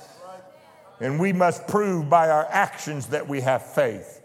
And 1.00 1.18
we 1.18 1.32
must 1.32 1.66
prove 1.66 2.08
by 2.08 2.30
our 2.30 2.46
actions 2.48 3.06
that 3.08 3.28
we 3.28 3.40
have 3.40 3.66
faith. 3.74 4.22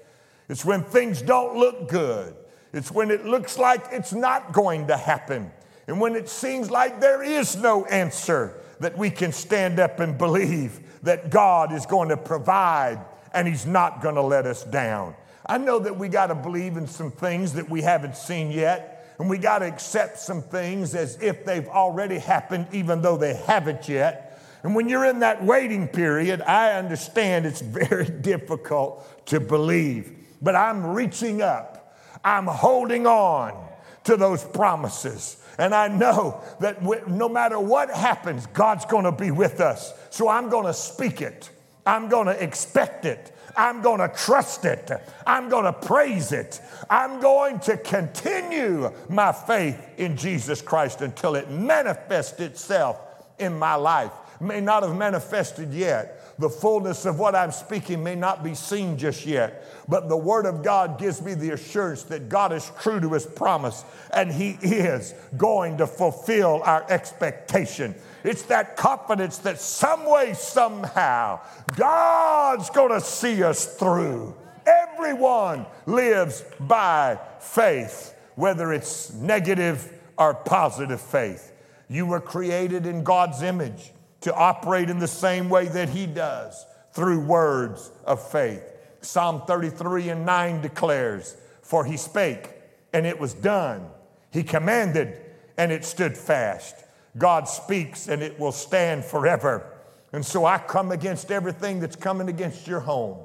It's 0.48 0.64
when 0.64 0.84
things 0.84 1.22
don't 1.22 1.58
look 1.58 1.90
good. 1.90 2.36
It's 2.72 2.92
when 2.92 3.10
it 3.10 3.26
looks 3.26 3.58
like 3.58 3.86
it's 3.92 4.14
not 4.14 4.54
going 4.54 4.88
to 4.88 4.98
happen. 4.98 5.52
And 5.88 6.00
when 6.00 6.16
it 6.16 6.30
seems 6.30 6.70
like 6.70 7.02
there 7.02 7.24
is 7.24 7.56
no 7.56 7.86
answer, 7.86 8.62
that 8.80 8.98
we 8.98 9.10
can 9.10 9.32
stand 9.32 9.80
up 9.80 10.00
and 10.00 10.18
believe 10.18 10.80
that 11.04 11.30
God 11.30 11.74
is 11.74 11.86
going 11.86 12.10
to 12.10 12.18
provide 12.18 13.00
and 13.34 13.48
He's 13.48 13.66
not 13.66 14.02
going 14.02 14.16
to 14.16 14.22
let 14.22 14.46
us 14.46 14.64
down. 14.64 15.16
I 15.50 15.58
know 15.58 15.80
that 15.80 15.98
we 15.98 16.08
got 16.08 16.28
to 16.28 16.36
believe 16.36 16.78
in 16.78 16.88
some 16.88 17.12
things 17.12 17.54
that 17.54 17.70
we 17.70 17.82
haven't 17.82 18.16
seen 18.16 18.52
yet, 18.52 19.14
and 19.20 19.30
we 19.30 19.38
got 19.38 19.60
to 19.60 19.66
accept 19.66 20.20
some 20.20 20.42
things 20.42 20.96
as 20.96 21.22
if 21.22 21.44
they've 21.44 21.68
already 21.68 22.20
happened, 22.20 22.68
even 22.72 23.02
though 23.02 23.18
they 23.18 23.34
haven't 23.34 23.90
yet. 23.90 24.42
And 24.64 24.74
when 24.76 24.88
you're 24.88 25.06
in 25.06 25.20
that 25.20 25.44
waiting 25.44 25.90
period, 25.90 26.42
I 26.42 26.74
understand 26.74 27.46
it's 27.46 27.62
very 27.84 28.10
difficult 28.10 29.26
to 29.26 29.42
believe 29.42 30.16
but 30.42 30.56
I'm 30.56 30.86
reaching 30.88 31.42
up. 31.42 31.96
I'm 32.24 32.46
holding 32.46 33.08
on 33.08 33.68
to 34.06 34.18
those 34.18 34.44
promises. 34.44 35.38
And 35.58 35.76
I 35.76 35.90
know 35.90 36.42
that 36.62 36.82
no 37.08 37.28
matter 37.28 37.60
what 37.60 37.90
happens, 37.90 38.48
God's 38.48 38.86
going 38.86 39.04
to 39.04 39.12
be 39.12 39.32
with 39.32 39.60
us. 39.60 39.94
So 40.10 40.30
I'm 40.30 40.50
going 40.50 40.66
to 40.66 40.74
speak 40.74 41.22
it. 41.22 41.50
I'm 41.86 42.08
going 42.08 42.28
to 42.28 42.44
expect 42.44 43.06
it. 43.06 43.36
I'm 43.56 43.82
going 43.82 44.00
to 44.00 44.14
trust 44.16 44.66
it. 44.66 44.92
I'm 45.26 45.50
going 45.50 45.66
to 45.66 45.74
praise 45.74 46.32
it. 46.32 46.62
I'm 46.90 47.20
going 47.20 47.60
to 47.62 47.78
continue 47.78 48.92
my 49.10 49.32
faith 49.32 49.80
in 49.98 50.18
Jesus 50.18 50.62
Christ 50.62 51.02
until 51.02 51.36
it 51.36 51.50
manifests 51.50 52.40
itself 52.40 53.00
in 53.38 53.58
my 53.58 53.76
life. 53.76 54.12
May 54.42 54.62
not 54.62 54.84
have 54.84 54.96
manifested 54.96 55.74
yet, 55.74 56.20
the 56.40 56.50
fullness 56.50 57.06
of 57.06 57.20
what 57.20 57.36
I'm 57.36 57.52
speaking 57.52 58.02
may 58.02 58.16
not 58.16 58.46
be 58.46 58.56
seen 58.56 58.98
just 58.98 59.26
yet, 59.26 59.66
but 59.90 60.08
the 60.08 60.16
Word 60.16 60.46
of 60.46 60.64
God 60.64 60.98
gives 60.98 61.22
me 61.22 61.34
the 61.34 61.52
assurance 61.52 62.04
that 62.04 62.30
God 62.30 62.54
is 62.54 62.72
true 62.80 63.02
to 63.02 63.12
His 63.12 63.26
promise 63.26 63.84
and 64.14 64.32
He 64.32 64.52
is 64.62 65.14
going 65.38 65.78
to 65.80 65.88
fulfill 65.88 66.62
our 66.64 66.90
expectation. 66.90 67.94
It's 68.24 68.44
that 68.44 68.76
confidence 68.76 69.38
that 69.40 69.60
some 69.60 70.06
way, 70.06 70.34
somehow, 70.34 71.40
God's 71.76 72.70
going 72.70 72.92
to 72.92 73.02
see 73.02 73.44
us 73.44 73.66
through. 73.66 74.36
Everyone 74.66 75.66
lives 75.86 76.44
by 76.60 77.20
faith, 77.40 78.14
whether 78.36 78.74
it's 78.74 79.14
negative 79.14 79.92
or 80.18 80.34
positive 80.34 81.02
faith. 81.02 81.54
You 81.88 82.06
were 82.06 82.20
created 82.20 82.86
in 82.86 83.04
God's 83.04 83.42
image 83.42 83.92
to 84.22 84.34
operate 84.34 84.90
in 84.90 85.00
the 85.00 85.08
same 85.08 85.50
way 85.50 85.68
that 85.70 85.90
he 85.90 86.06
does 86.06 86.66
through 86.92 87.22
words 87.22 87.92
of 88.06 88.22
faith. 88.32 88.64
Psalm 89.02 89.44
33 89.48 90.10
and 90.10 90.26
9 90.26 90.62
declares, 90.62 91.38
For 91.62 91.86
he 91.86 91.96
spake, 91.98 92.50
and 92.94 93.06
it 93.06 93.20
was 93.20 93.34
done. 93.34 93.88
He 94.32 94.44
commanded, 94.44 95.18
and 95.58 95.72
it 95.72 95.86
stood 95.86 96.18
fast. 96.18 96.76
God 97.18 97.48
speaks, 97.48 98.08
and 98.08 98.22
it 98.22 98.40
will 98.40 98.52
stand 98.52 99.04
forever. 99.04 99.66
And 100.14 100.26
so 100.26 100.46
I 100.46 100.58
come 100.58 100.92
against 100.92 101.32
everything 101.32 101.80
that's 101.80 101.96
coming 101.96 102.30
against 102.30 102.68
your 102.68 102.80
home. 102.80 103.18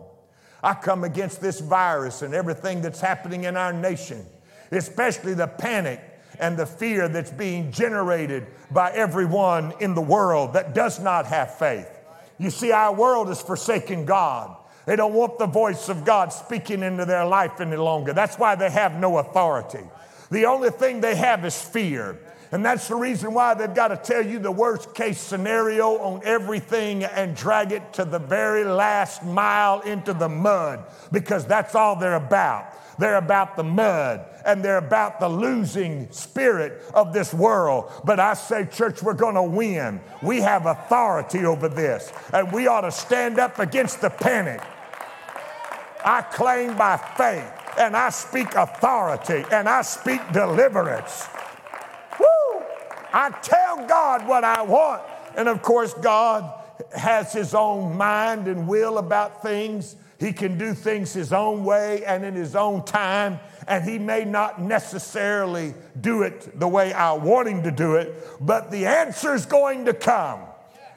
I 0.62 0.75
come 0.75 1.05
against 1.05 1.41
this 1.41 1.61
virus 1.61 2.23
and 2.23 2.35
everything 2.35 2.81
that's 2.81 3.00
happening 3.00 3.45
in 3.45 3.57
our 3.57 3.73
nation, 3.73 4.25
especially 4.71 5.35
the 5.35 5.47
panic 5.47 6.00
and 6.38 6.57
the 6.57 6.67
fear 6.67 7.09
that's 7.09 7.31
being 7.31 7.71
generated 7.71 8.47
by 8.71 8.91
everyone 8.93 9.75
in 9.81 9.95
the 9.95 10.00
world 10.00 10.55
that 10.55 10.75
does 10.75 10.99
not 11.00 11.26
have 11.26 11.59
faith. 11.59 11.88
You 12.38 12.50
see, 12.50 12.73
our 12.73 12.93
world 12.93 13.29
is 13.29 13.41
forsaking 13.41 14.07
God. 14.07 14.57
They 14.87 14.97
don't 14.97 15.14
want 15.14 15.38
the 15.38 15.47
voice 15.47 15.88
of 15.88 16.05
God 16.05 16.33
speaking 16.33 16.83
into 16.83 17.05
their 17.05 17.25
life 17.25 17.61
any 17.61 17.76
longer. 17.76 18.12
That's 18.12 18.37
why 18.37 18.55
they 18.55 18.71
have 18.71 18.99
no 18.99 19.19
authority. 19.19 19.85
The 20.31 20.47
only 20.47 20.71
thing 20.71 21.00
they 21.00 21.14
have 21.14 21.45
is 21.45 21.61
fear. 21.61 22.19
And 22.54 22.64
that's 22.64 22.87
the 22.87 22.94
reason 22.94 23.34
why 23.34 23.54
they've 23.54 23.75
got 23.75 23.88
to 23.88 23.96
tell 23.96 24.25
you 24.25 24.38
the 24.38 24.52
worst 24.52 24.94
case 24.94 25.20
scenario 25.20 25.99
on 25.99 26.20
everything 26.23 27.02
and 27.02 27.34
drag 27.34 27.73
it 27.73 27.92
to 27.94 28.04
the 28.04 28.20
very 28.20 28.62
last 28.62 29.25
mile 29.25 29.80
into 29.80 30.12
the 30.12 30.28
mud 30.28 30.84
because 31.11 31.44
that's 31.46 31.75
all 31.75 31.96
they're 31.96 32.14
about. 32.14 32.66
They're 32.96 33.16
about 33.16 33.56
the 33.56 33.64
mud 33.64 34.25
and 34.46 34.64
they're 34.64 34.78
about 34.78 35.18
the 35.18 35.28
losing 35.28 36.08
spirit 36.12 36.80
of 36.94 37.12
this 37.12 37.34
world. 37.34 37.90
But 38.04 38.20
I 38.20 38.34
say, 38.34 38.66
church, 38.66 39.02
we're 39.02 39.14
going 39.14 39.34
to 39.34 39.42
win. 39.42 39.99
We 40.23 40.40
have 40.42 40.66
authority 40.66 41.44
over 41.44 41.68
this 41.68 42.12
and 42.32 42.52
we 42.52 42.68
ought 42.68 42.82
to 42.82 42.92
stand 42.92 43.40
up 43.40 43.58
against 43.58 44.00
the 44.00 44.11
panic. 44.11 44.61
I 46.04 46.23
claim 46.23 46.76
by 46.76 46.99
faith 47.16 47.52
and 47.80 47.96
I 47.96 48.11
speak 48.11 48.54
authority 48.54 49.44
and 49.50 49.68
I 49.68 49.82
speak 49.82 50.20
deliverance. 50.32 51.26
I 53.14 53.30
tell 53.30 53.87
God 53.87 54.26
what 54.26 54.42
I 54.42 54.62
want. 54.62 55.02
And 55.37 55.49
of 55.49 55.62
course, 55.62 55.94
God 55.94 56.52
has 56.97 57.33
his 57.33 57.54
own 57.54 57.97
mind 57.97 58.49
and 58.49 58.66
will 58.66 58.99
about 58.99 59.40
things. 59.40 59.94
He 60.18 60.33
can 60.33 60.59
do 60.59 60.75
things 60.75 61.12
his 61.12 61.33
own 61.33 61.64
way 61.64 62.04
and 62.04 62.25
in 62.25 62.35
his 62.35 62.56
own 62.56 62.85
time, 62.85 63.38
and 63.68 63.85
he 63.85 63.99
may 63.99 64.25
not 64.25 64.61
necessarily 64.61 65.75
do 66.00 66.23
it 66.23 66.59
the 66.59 66.66
way 66.66 66.92
I 66.92 67.12
want 67.12 67.49
him 67.49 67.62
to 67.62 67.71
do 67.71 67.94
it, 67.97 68.14
but 68.40 68.71
the 68.71 68.87
answer 68.87 69.35
is 69.35 69.47
going 69.47 69.85
to 69.85 69.94
come. 69.94 70.40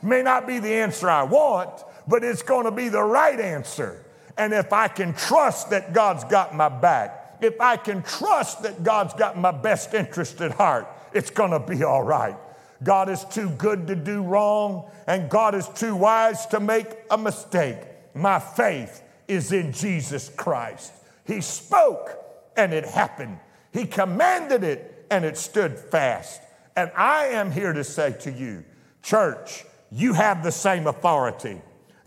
May 0.02 0.24
not 0.24 0.48
be 0.48 0.60
the 0.60 0.74
answer 0.74 1.10
I 1.10 1.24
want, 1.24 1.84
but 2.08 2.24
it's 2.24 2.42
going 2.42 2.66
to 2.66 2.72
be 2.72 2.90
the 2.90 3.04
right 3.04 3.40
answer. 3.40 4.04
And 4.38 4.54
if 4.54 4.74
I 4.74 4.88
can 4.88 5.14
trust 5.14 5.72
that 5.72 5.94
God's 5.94 6.24
got 6.24 6.56
my 6.56 6.70
back, 6.70 7.27
if 7.42 7.60
I 7.62 7.78
can 7.78 8.04
trust 8.04 8.64
that 8.64 8.84
God's 8.84 9.14
got 9.14 9.38
my 9.38 9.52
best 9.52 9.94
interest 9.94 10.42
at 10.42 10.52
heart, 10.52 10.88
it's 11.14 11.30
going 11.30 11.52
to 11.52 11.60
be 11.60 11.84
all 11.84 12.04
right. 12.04 12.36
God 12.84 13.10
is 13.10 13.24
too 13.26 13.50
good 13.52 13.88
to 13.88 13.96
do 13.96 14.22
wrong, 14.22 14.90
and 15.08 15.30
God 15.30 15.56
is 15.56 15.68
too 15.70 15.96
wise 15.96 16.46
to 16.48 16.60
make 16.60 16.88
a 17.10 17.18
mistake. 17.18 17.78
My 18.14 18.40
faith 18.40 19.02
is 19.28 19.52
in 19.52 19.72
Jesus 19.74 20.30
Christ. 20.30 20.94
He 21.26 21.42
spoke, 21.42 22.12
and 22.56 22.74
it 22.74 22.86
happened. 22.86 23.40
He 23.72 23.86
commanded 23.86 24.64
it, 24.64 25.06
and 25.10 25.26
it 25.26 25.38
stood 25.38 25.78
fast. 25.78 26.42
And 26.76 26.92
I 26.96 27.28
am 27.28 27.52
here 27.52 27.74
to 27.74 27.84
say 27.84 28.16
to 28.22 28.32
you, 28.32 28.64
church, 29.02 29.66
you 29.92 30.14
have 30.14 30.44
the 30.44 30.52
same 30.52 30.86
authority. 30.86 31.62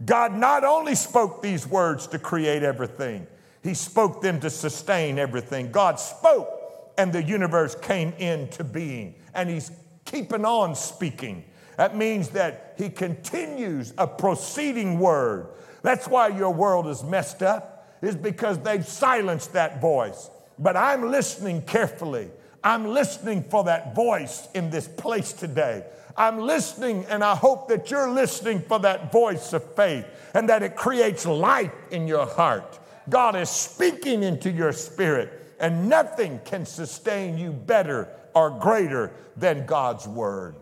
God 0.04 0.34
not 0.34 0.64
only 0.64 0.94
spoke 0.94 1.42
these 1.42 1.66
words 1.66 2.06
to 2.08 2.18
create 2.18 2.62
everything, 2.62 3.26
He 3.62 3.74
spoke 3.74 4.22
them 4.22 4.40
to 4.40 4.50
sustain 4.50 5.18
everything. 5.18 5.70
God 5.70 6.00
spoke, 6.00 6.92
and 6.96 7.12
the 7.12 7.22
universe 7.22 7.74
came 7.74 8.12
into 8.14 8.64
being, 8.64 9.14
and 9.34 9.48
He's 9.48 9.70
keeping 10.04 10.44
on 10.44 10.74
speaking. 10.74 11.44
That 11.76 11.96
means 11.96 12.30
that 12.30 12.74
He 12.78 12.88
continues 12.88 13.92
a 13.98 14.06
proceeding 14.06 14.98
word. 14.98 15.48
That's 15.82 16.08
why 16.08 16.28
your 16.28 16.52
world 16.52 16.86
is 16.86 17.02
messed 17.02 17.42
up, 17.42 17.96
is 18.02 18.16
because 18.16 18.58
they've 18.58 18.86
silenced 18.86 19.52
that 19.52 19.80
voice. 19.80 20.30
But 20.58 20.76
I'm 20.76 21.10
listening 21.10 21.62
carefully. 21.62 22.30
I'm 22.62 22.88
listening 22.88 23.44
for 23.44 23.64
that 23.64 23.94
voice 23.94 24.48
in 24.54 24.70
this 24.70 24.86
place 24.86 25.32
today. 25.32 25.84
I'm 26.16 26.40
listening, 26.40 27.06
and 27.08 27.24
I 27.24 27.34
hope 27.34 27.68
that 27.68 27.90
you're 27.90 28.10
listening 28.10 28.60
for 28.60 28.78
that 28.80 29.12
voice 29.12 29.52
of 29.52 29.74
faith 29.74 30.04
and 30.34 30.48
that 30.48 30.62
it 30.62 30.76
creates 30.76 31.24
life 31.24 31.72
in 31.90 32.06
your 32.06 32.26
heart. 32.26 32.78
God 33.08 33.36
is 33.36 33.50
speaking 33.50 34.22
into 34.22 34.50
your 34.50 34.72
spirit, 34.72 35.54
and 35.58 35.88
nothing 35.88 36.40
can 36.44 36.64
sustain 36.66 37.38
you 37.38 37.52
better 37.52 38.08
or 38.34 38.50
greater 38.50 39.12
than 39.36 39.66
God's 39.66 40.06
word. 40.06 40.56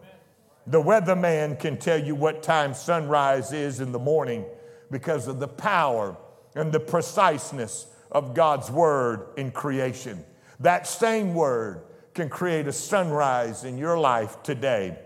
The 0.66 0.82
weatherman 0.82 1.58
can 1.58 1.78
tell 1.78 1.98
you 1.98 2.14
what 2.14 2.42
time 2.42 2.74
sunrise 2.74 3.52
is 3.52 3.80
in 3.80 3.92
the 3.92 3.98
morning 3.98 4.44
because 4.90 5.26
of 5.26 5.40
the 5.40 5.48
power 5.48 6.16
and 6.54 6.72
the 6.72 6.80
preciseness 6.80 7.86
of 8.10 8.34
God's 8.34 8.70
word 8.70 9.28
in 9.36 9.50
creation. 9.50 10.24
That 10.60 10.86
same 10.86 11.34
word 11.34 11.82
can 12.14 12.28
create 12.28 12.66
a 12.66 12.72
sunrise 12.72 13.64
in 13.64 13.78
your 13.78 13.98
life 13.98 14.42
today 14.42 14.98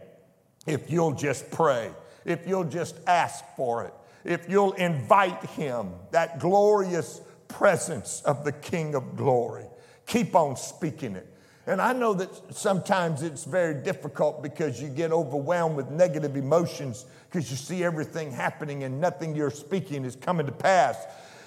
if 0.66 0.90
you'll 0.90 1.12
just 1.12 1.50
pray, 1.50 1.90
if 2.24 2.46
you'll 2.46 2.64
just 2.64 2.96
ask 3.06 3.44
for 3.56 3.84
it, 3.84 3.94
if 4.24 4.48
you'll 4.48 4.72
invite 4.72 5.44
Him, 5.50 5.92
that 6.10 6.38
glorious 6.38 7.20
presence 7.48 8.22
of 8.24 8.44
the 8.44 8.52
King 8.52 8.94
of 8.94 9.16
glory. 9.16 9.66
Keep 10.06 10.34
on 10.34 10.56
speaking 10.56 11.16
it. 11.16 11.28
And 11.66 11.80
I 11.80 11.92
know 11.92 12.12
that 12.14 12.54
sometimes 12.54 13.22
it's 13.22 13.44
very 13.44 13.82
difficult 13.82 14.42
because 14.42 14.82
you 14.82 14.88
get 14.88 15.12
overwhelmed 15.12 15.76
with 15.76 15.90
negative 15.90 16.36
emotions 16.36 17.06
because 17.30 17.50
you 17.50 17.56
see 17.56 17.84
everything 17.84 18.32
happening 18.32 18.82
and 18.82 19.00
nothing 19.00 19.36
you're 19.36 19.50
speaking 19.50 20.04
is 20.04 20.16
coming 20.16 20.46
to 20.46 20.52
pass. 20.52 20.96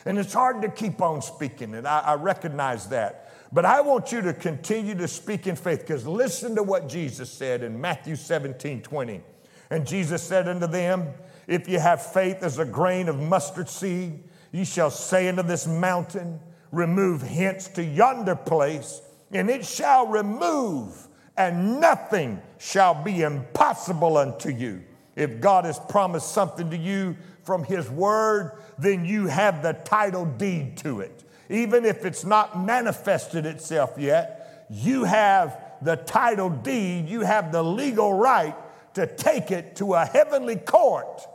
And 0.06 0.18
it's 0.18 0.34
hard 0.34 0.62
to 0.62 0.70
keep 0.70 1.02
on 1.02 1.22
speaking 1.22 1.74
it. 1.74 1.86
I, 1.86 2.00
I 2.00 2.14
recognize 2.14 2.88
that. 2.90 3.34
But 3.52 3.66
I 3.66 3.82
want 3.82 4.12
you 4.12 4.22
to 4.22 4.34
continue 4.34 4.96
to 4.96 5.08
speak 5.08 5.48
in 5.48 5.56
faith 5.56 5.82
because 5.82 6.08
listen 6.08 6.56
to 6.56 6.64
what 6.64 6.88
Jesus 6.88 7.30
said 7.30 7.62
in 7.64 7.80
Matthew 7.80 8.16
17 8.16 8.82
20. 8.82 9.22
And 9.70 9.86
Jesus 9.86 10.22
said 10.22 10.48
unto 10.48 10.68
them, 10.68 11.14
If 11.48 11.68
you 11.68 11.80
have 11.80 12.02
faith 12.02 12.44
as 12.44 12.60
a 12.60 12.66
grain 12.66 13.08
of 13.08 13.20
mustard 13.20 13.70
seed, 13.70 14.24
ye 14.52 14.66
shall 14.66 14.92
say 14.92 15.28
unto 15.28 15.44
this 15.44 15.68
mountain, 15.68 16.40
Remove 16.72 17.22
hence 17.22 17.68
to 17.70 17.84
yonder 17.84 18.36
place, 18.36 19.02
and 19.32 19.50
it 19.50 19.66
shall 19.66 20.08
remove, 20.08 21.08
and 21.38 21.80
nothing 21.80 22.42
shall 22.58 23.02
be 23.04 23.22
impossible 23.22 24.18
unto 24.18 24.50
you. 24.50 24.84
If 25.16 25.40
God 25.40 25.66
has 25.66 25.80
promised 25.80 26.32
something 26.32 26.70
to 26.72 26.78
you 26.78 27.16
from 27.44 27.64
His 27.64 27.90
Word, 27.90 28.60
then 28.78 29.06
you 29.06 29.28
have 29.28 29.62
the 29.62 29.74
title 29.74 30.26
deed 30.26 30.78
to 30.78 31.00
it 31.00 31.26
even 31.50 31.86
if 31.86 32.06
it's 32.06 32.26
not 32.26 32.60
manifested 32.60 33.46
itself 33.46 33.94
yet, 33.98 34.66
you 34.70 35.04
have 35.04 35.62
the 35.82 35.96
title 35.96 36.50
deed, 36.50 37.08
you 37.08 37.22
have 37.22 37.52
the 37.52 37.64
legal 37.64 38.14
right 38.14 38.56
to 38.96 39.06
take 39.06 39.52
it 39.52 39.76
to 39.76 39.94
a 39.94 40.06
heavenly 40.06 40.56
court 40.56 41.28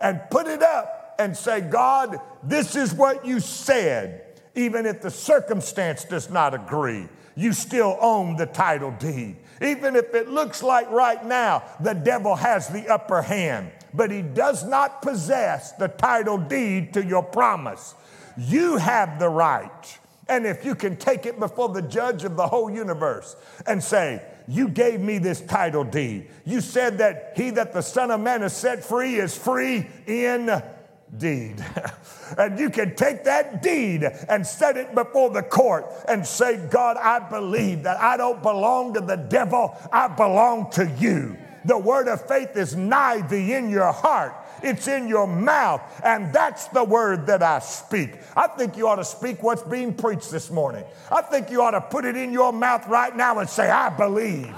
and 0.00 0.20
put 0.30 0.46
it 0.46 0.62
up 0.62 1.14
and 1.18 1.36
say, 1.36 1.60
God, 1.60 2.20
this 2.42 2.76
is 2.76 2.94
what 2.94 3.26
you 3.26 3.40
said. 3.40 4.24
Even 4.54 4.86
if 4.86 5.02
the 5.02 5.10
circumstance 5.10 6.04
does 6.04 6.30
not 6.30 6.54
agree, 6.54 7.08
you 7.36 7.52
still 7.52 7.96
own 8.00 8.36
the 8.36 8.46
title 8.46 8.90
deed. 8.92 9.36
Even 9.60 9.96
if 9.96 10.14
it 10.14 10.28
looks 10.28 10.62
like 10.62 10.90
right 10.90 11.24
now 11.24 11.62
the 11.80 11.94
devil 11.94 12.34
has 12.34 12.68
the 12.68 12.88
upper 12.88 13.22
hand, 13.22 13.70
but 13.94 14.10
he 14.10 14.22
does 14.22 14.64
not 14.64 15.02
possess 15.02 15.72
the 15.72 15.88
title 15.88 16.38
deed 16.38 16.94
to 16.94 17.04
your 17.04 17.22
promise. 17.22 17.94
You 18.36 18.76
have 18.76 19.18
the 19.18 19.28
right. 19.28 19.98
And 20.28 20.46
if 20.46 20.64
you 20.64 20.74
can 20.74 20.96
take 20.96 21.26
it 21.26 21.40
before 21.40 21.70
the 21.70 21.82
judge 21.82 22.24
of 22.24 22.36
the 22.36 22.46
whole 22.46 22.70
universe 22.70 23.34
and 23.66 23.82
say, 23.82 24.22
You 24.48 24.68
gave 24.68 25.00
me 25.00 25.18
this 25.18 25.42
title 25.42 25.84
deed. 25.84 26.30
You 26.46 26.62
said 26.62 26.98
that 26.98 27.34
he 27.36 27.50
that 27.50 27.74
the 27.74 27.82
Son 27.82 28.10
of 28.10 28.20
Man 28.20 28.40
has 28.40 28.56
set 28.56 28.82
free 28.82 29.16
is 29.16 29.36
free 29.36 29.86
indeed. 30.06 31.62
and 32.38 32.58
you 32.58 32.70
can 32.70 32.96
take 32.96 33.24
that 33.24 33.60
deed 33.60 34.04
and 34.04 34.46
set 34.46 34.78
it 34.78 34.94
before 34.94 35.28
the 35.28 35.42
court 35.42 35.84
and 36.08 36.26
say, 36.26 36.56
God, 36.70 36.96
I 36.96 37.18
believe 37.28 37.82
that 37.82 38.00
I 38.00 38.16
don't 38.16 38.42
belong 38.42 38.94
to 38.94 39.00
the 39.02 39.16
devil, 39.16 39.76
I 39.92 40.08
belong 40.08 40.70
to 40.72 40.90
you. 40.98 41.36
The 41.66 41.76
word 41.76 42.08
of 42.08 42.26
faith 42.26 42.56
is 42.56 42.74
nigh 42.74 43.20
thee 43.20 43.52
in 43.52 43.68
your 43.68 43.92
heart 43.92 44.34
it's 44.62 44.88
in 44.88 45.08
your 45.08 45.26
mouth. 45.26 45.80
And 46.04 46.32
that's 46.32 46.66
the 46.68 46.84
word 46.84 47.26
that 47.26 47.42
I 47.42 47.58
speak. 47.60 48.10
I 48.36 48.46
think 48.46 48.76
you 48.76 48.88
ought 48.88 48.96
to 48.96 49.04
speak 49.04 49.42
what's 49.42 49.62
being 49.62 49.94
preached 49.94 50.30
this 50.30 50.50
morning. 50.50 50.84
I 51.10 51.22
think 51.22 51.50
you 51.50 51.62
ought 51.62 51.72
to 51.72 51.80
put 51.80 52.04
it 52.04 52.16
in 52.16 52.32
your 52.32 52.52
mouth 52.52 52.86
right 52.88 53.14
now 53.16 53.38
and 53.38 53.48
say, 53.48 53.70
I 53.70 53.88
believe 53.90 54.54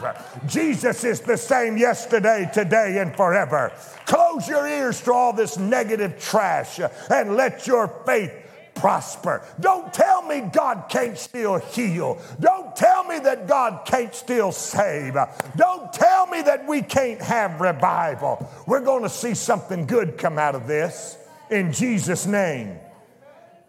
Jesus 0.47 1.05
is 1.05 1.21
the 1.21 1.37
same 1.37 1.77
yesterday, 1.77 2.51
today, 2.53 2.99
and 2.99 3.15
forever. 3.15 3.73
Close 4.07 4.49
your 4.49 4.67
ears 4.67 5.01
to 5.03 5.13
all 5.13 5.33
this 5.33 5.59
negative 5.59 6.21
trash 6.21 6.81
and 7.11 7.37
let 7.37 7.67
your 7.67 7.89
faith 8.05 8.33
prosper. 8.81 9.45
Don't 9.61 9.93
tell 9.93 10.23
me 10.23 10.41
God 10.41 10.87
can't 10.89 11.19
still 11.19 11.59
heal. 11.59 12.21
Don't 12.41 12.75
tell 12.75 13.05
me 13.05 13.19
that 13.21 13.47
God 13.47 13.85
can't 13.85 14.15
still 14.15 14.53
save. 14.53 15.17
Don't 15.55 15.93
tell 15.93 16.27
me 16.27 16.41
that 16.43 16.67
we 16.67 16.81
can't 16.81 17.21
have 17.21 17.61
revival. 17.61 18.51
We're 18.67 18.81
going 18.81 19.03
to 19.03 19.11
see 19.11 19.35
something 19.35 19.87
good 19.87 20.17
come 20.17 20.39
out 20.39 20.55
of 20.55 20.67
this 20.67 21.19
in 21.51 21.73
Jesus' 21.73 22.27
name. 22.27 22.79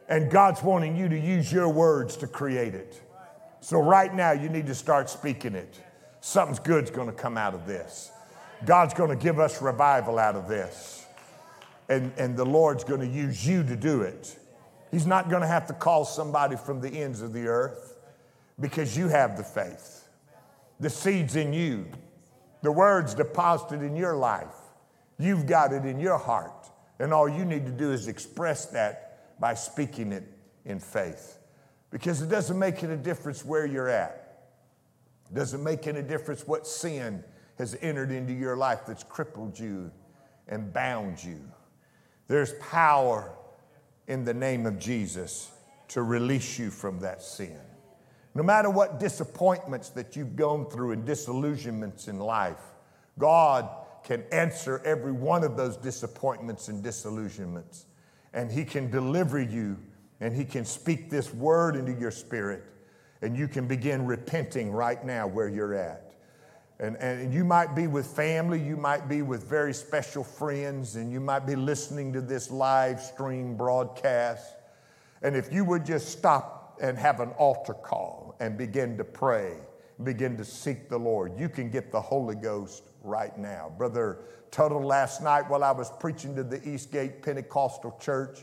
And 0.07 0.31
God's 0.31 0.63
wanting 0.63 0.95
you 0.95 1.09
to 1.09 1.19
use 1.19 1.51
your 1.51 1.69
words 1.69 2.17
to 2.17 2.27
create 2.27 2.73
it. 2.73 3.01
So, 3.59 3.79
right 3.79 4.13
now, 4.13 4.31
you 4.31 4.49
need 4.49 4.67
to 4.67 4.75
start 4.75 5.09
speaking 5.09 5.55
it. 5.55 5.77
Something's 6.21 6.59
good's 6.59 6.89
going 6.89 7.07
to 7.07 7.13
come 7.13 7.37
out 7.37 7.53
of 7.53 7.67
this. 7.67 8.11
God's 8.65 8.93
going 8.93 9.09
to 9.09 9.15
give 9.15 9.39
us 9.39 9.61
revival 9.61 10.17
out 10.17 10.35
of 10.35 10.47
this. 10.47 11.05
And, 11.89 12.11
and 12.17 12.35
the 12.35 12.45
Lord's 12.45 12.83
going 12.83 13.01
to 13.01 13.07
use 13.07 13.45
you 13.45 13.63
to 13.63 13.75
do 13.75 14.01
it. 14.01 14.37
He's 14.91 15.07
not 15.07 15.29
going 15.29 15.41
to 15.41 15.47
have 15.47 15.67
to 15.67 15.73
call 15.73 16.03
somebody 16.03 16.57
from 16.57 16.81
the 16.81 16.89
ends 16.89 17.21
of 17.21 17.31
the 17.31 17.47
earth 17.47 17.97
because 18.59 18.97
you 18.97 19.07
have 19.07 19.37
the 19.37 19.43
faith. 19.43 20.07
The 20.79 20.89
seed's 20.89 21.35
in 21.35 21.53
you. 21.53 21.87
The 22.61 22.71
word's 22.71 23.15
deposited 23.15 23.81
in 23.81 23.95
your 23.95 24.15
life. 24.15 24.53
You've 25.17 25.45
got 25.45 25.71
it 25.71 25.85
in 25.85 25.99
your 25.99 26.17
heart. 26.17 26.69
And 26.99 27.13
all 27.13 27.29
you 27.29 27.45
need 27.45 27.65
to 27.65 27.71
do 27.71 27.91
is 27.91 28.07
express 28.07 28.65
that 28.67 29.39
by 29.39 29.53
speaking 29.53 30.11
it 30.11 30.23
in 30.65 30.79
faith. 30.79 31.39
Because 31.89 32.21
it 32.21 32.29
doesn't 32.29 32.59
make 32.59 32.83
any 32.83 32.97
difference 32.97 33.45
where 33.45 33.65
you're 33.65 33.89
at. 33.89 34.45
It 35.31 35.35
doesn't 35.35 35.63
make 35.63 35.87
any 35.87 36.01
difference 36.01 36.45
what 36.45 36.67
sin 36.67 37.23
has 37.57 37.77
entered 37.81 38.11
into 38.11 38.33
your 38.33 38.57
life 38.57 38.81
that's 38.85 39.03
crippled 39.03 39.57
you 39.57 39.91
and 40.47 40.73
bound 40.73 41.23
you. 41.23 41.39
There's 42.27 42.53
power 42.53 43.33
in 44.11 44.25
the 44.25 44.33
name 44.33 44.65
of 44.65 44.77
Jesus 44.77 45.49
to 45.87 46.03
release 46.03 46.59
you 46.59 46.69
from 46.69 46.99
that 46.99 47.21
sin. 47.21 47.57
No 48.35 48.43
matter 48.43 48.69
what 48.69 48.99
disappointments 48.99 49.87
that 49.91 50.17
you've 50.17 50.35
gone 50.35 50.69
through 50.69 50.91
and 50.91 51.05
disillusionments 51.05 52.09
in 52.09 52.19
life, 52.19 52.59
God 53.17 53.69
can 54.03 54.25
answer 54.33 54.81
every 54.83 55.13
one 55.13 55.45
of 55.45 55.55
those 55.55 55.77
disappointments 55.77 56.67
and 56.67 56.83
disillusionments. 56.83 57.85
And 58.33 58.51
He 58.51 58.65
can 58.65 58.91
deliver 58.91 59.41
you 59.41 59.77
and 60.19 60.35
He 60.35 60.43
can 60.43 60.65
speak 60.65 61.09
this 61.09 61.33
word 61.33 61.77
into 61.77 61.93
your 61.93 62.11
spirit. 62.11 62.65
And 63.21 63.37
you 63.37 63.47
can 63.47 63.65
begin 63.65 64.05
repenting 64.05 64.73
right 64.73 65.01
now 65.05 65.25
where 65.25 65.47
you're 65.47 65.73
at. 65.73 66.10
And, 66.81 66.95
and 66.97 67.31
you 67.31 67.45
might 67.45 67.75
be 67.75 67.85
with 67.85 68.07
family, 68.07 68.59
you 68.59 68.75
might 68.75 69.07
be 69.07 69.21
with 69.21 69.47
very 69.47 69.71
special 69.71 70.23
friends, 70.23 70.95
and 70.95 71.11
you 71.11 71.19
might 71.19 71.45
be 71.45 71.55
listening 71.55 72.11
to 72.13 72.21
this 72.21 72.49
live 72.49 72.99
stream 72.99 73.55
broadcast. 73.55 74.55
And 75.21 75.35
if 75.35 75.53
you 75.53 75.63
would 75.63 75.85
just 75.85 76.09
stop 76.09 76.79
and 76.81 76.97
have 76.97 77.19
an 77.19 77.29
altar 77.37 77.75
call 77.75 78.35
and 78.39 78.57
begin 78.57 78.97
to 78.97 79.03
pray, 79.03 79.57
begin 80.03 80.35
to 80.37 80.43
seek 80.43 80.89
the 80.89 80.97
Lord, 80.97 81.39
you 81.39 81.49
can 81.49 81.69
get 81.69 81.91
the 81.91 82.01
Holy 82.01 82.33
Ghost 82.33 82.83
right 83.03 83.37
now. 83.37 83.71
Brother 83.77 84.23
Tuttle, 84.49 84.83
last 84.83 85.21
night 85.21 85.47
while 85.47 85.63
I 85.63 85.71
was 85.71 85.91
preaching 85.99 86.35
to 86.35 86.43
the 86.43 86.67
Eastgate 86.67 87.21
Pentecostal 87.21 87.95
Church 88.01 88.39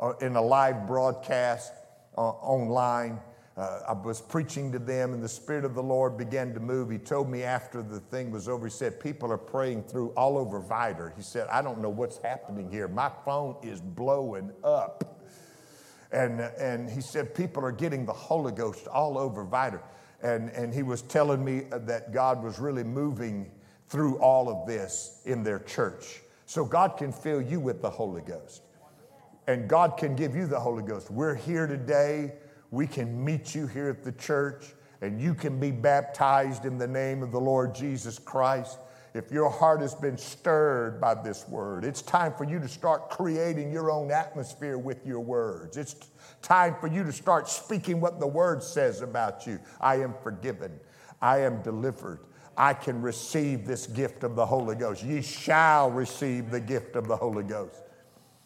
uh, 0.00 0.14
in 0.20 0.34
a 0.34 0.42
live 0.42 0.84
broadcast 0.84 1.72
uh, 2.16 2.22
online, 2.22 3.20
uh, 3.58 3.80
I 3.88 3.92
was 3.92 4.20
preaching 4.20 4.70
to 4.70 4.78
them, 4.78 5.12
and 5.12 5.20
the 5.20 5.28
Spirit 5.28 5.64
of 5.64 5.74
the 5.74 5.82
Lord 5.82 6.16
began 6.16 6.54
to 6.54 6.60
move. 6.60 6.90
He 6.90 6.98
told 6.98 7.28
me 7.28 7.42
after 7.42 7.82
the 7.82 7.98
thing 7.98 8.30
was 8.30 8.48
over, 8.48 8.66
he 8.66 8.70
said, 8.70 9.00
People 9.00 9.32
are 9.32 9.38
praying 9.38 9.82
through 9.82 10.10
all 10.10 10.38
over 10.38 10.60
Vidor. 10.60 11.12
He 11.16 11.22
said, 11.22 11.48
I 11.48 11.60
don't 11.60 11.80
know 11.80 11.88
what's 11.88 12.18
happening 12.18 12.70
here. 12.70 12.86
My 12.86 13.10
phone 13.24 13.56
is 13.64 13.80
blowing 13.80 14.52
up. 14.62 15.24
And, 16.12 16.40
and 16.40 16.88
he 16.88 17.00
said, 17.00 17.34
People 17.34 17.64
are 17.64 17.72
getting 17.72 18.06
the 18.06 18.12
Holy 18.12 18.52
Ghost 18.52 18.86
all 18.86 19.18
over 19.18 19.44
Vidor. 19.44 19.82
And, 20.22 20.50
and 20.50 20.72
he 20.72 20.84
was 20.84 21.02
telling 21.02 21.44
me 21.44 21.64
that 21.72 22.12
God 22.12 22.44
was 22.44 22.60
really 22.60 22.84
moving 22.84 23.50
through 23.88 24.18
all 24.18 24.48
of 24.48 24.68
this 24.68 25.20
in 25.24 25.42
their 25.42 25.58
church. 25.58 26.20
So 26.46 26.64
God 26.64 26.96
can 26.96 27.10
fill 27.10 27.42
you 27.42 27.58
with 27.58 27.82
the 27.82 27.90
Holy 27.90 28.22
Ghost. 28.22 28.62
And 29.48 29.68
God 29.68 29.96
can 29.96 30.14
give 30.14 30.36
you 30.36 30.46
the 30.46 30.60
Holy 30.60 30.84
Ghost. 30.84 31.10
We're 31.10 31.34
here 31.34 31.66
today 31.66 32.34
we 32.70 32.86
can 32.86 33.24
meet 33.24 33.54
you 33.54 33.66
here 33.66 33.88
at 33.88 34.02
the 34.02 34.12
church 34.12 34.74
and 35.00 35.20
you 35.20 35.34
can 35.34 35.60
be 35.60 35.70
baptized 35.70 36.64
in 36.64 36.78
the 36.78 36.86
name 36.86 37.22
of 37.22 37.30
the 37.30 37.40
Lord 37.40 37.74
Jesus 37.74 38.18
Christ. 38.18 38.78
If 39.14 39.32
your 39.32 39.48
heart 39.48 39.80
has 39.80 39.94
been 39.94 40.18
stirred 40.18 41.00
by 41.00 41.14
this 41.14 41.48
word, 41.48 41.84
it's 41.84 42.02
time 42.02 42.34
for 42.36 42.44
you 42.44 42.58
to 42.60 42.68
start 42.68 43.10
creating 43.10 43.72
your 43.72 43.90
own 43.90 44.10
atmosphere 44.10 44.76
with 44.76 45.06
your 45.06 45.20
words. 45.20 45.76
It's 45.76 45.96
time 46.42 46.76
for 46.80 46.88
you 46.88 47.04
to 47.04 47.12
start 47.12 47.48
speaking 47.48 48.00
what 48.00 48.20
the 48.20 48.26
word 48.26 48.62
says 48.62 49.00
about 49.00 49.46
you. 49.46 49.58
I 49.80 49.96
am 49.96 50.14
forgiven. 50.22 50.78
I 51.22 51.40
am 51.40 51.62
delivered. 51.62 52.20
I 52.56 52.74
can 52.74 53.00
receive 53.00 53.66
this 53.66 53.86
gift 53.86 54.24
of 54.24 54.34
the 54.34 54.44
Holy 54.44 54.74
Ghost. 54.74 55.02
Ye 55.02 55.22
shall 55.22 55.90
receive 55.90 56.50
the 56.50 56.60
gift 56.60 56.96
of 56.96 57.06
the 57.06 57.16
Holy 57.16 57.44
Ghost. 57.44 57.82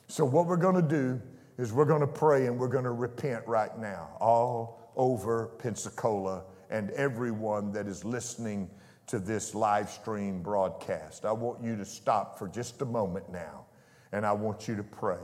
So, 0.06 0.24
what 0.24 0.46
we're 0.46 0.56
going 0.58 0.76
to 0.76 0.82
do 0.82 1.20
is 1.62 1.72
we're 1.72 1.85
going 1.85 2.01
to 2.01 2.09
pray 2.09 2.46
and 2.46 2.59
we're 2.59 2.66
going 2.66 2.83
to 2.83 2.90
repent 2.90 3.46
right 3.46 3.79
now, 3.79 4.09
all 4.20 4.90
over 4.96 5.46
Pensacola 5.61 6.42
and 6.70 6.90
everyone 6.90 7.70
that 7.70 7.87
is 7.87 8.05
listening 8.05 8.68
to 9.07 9.20
this 9.20 9.55
live 9.55 9.88
stream 9.88 10.42
broadcast. 10.42 11.25
I 11.25 11.31
want 11.31 11.62
you 11.62 11.77
to 11.77 11.85
stop 11.85 12.37
for 12.37 12.48
just 12.48 12.83
a 12.83 12.85
moment 12.85 13.31
now, 13.31 13.66
and 14.11 14.27
I 14.27 14.33
want 14.33 14.66
you 14.66 14.75
to 14.75 14.83
pray, 14.83 15.22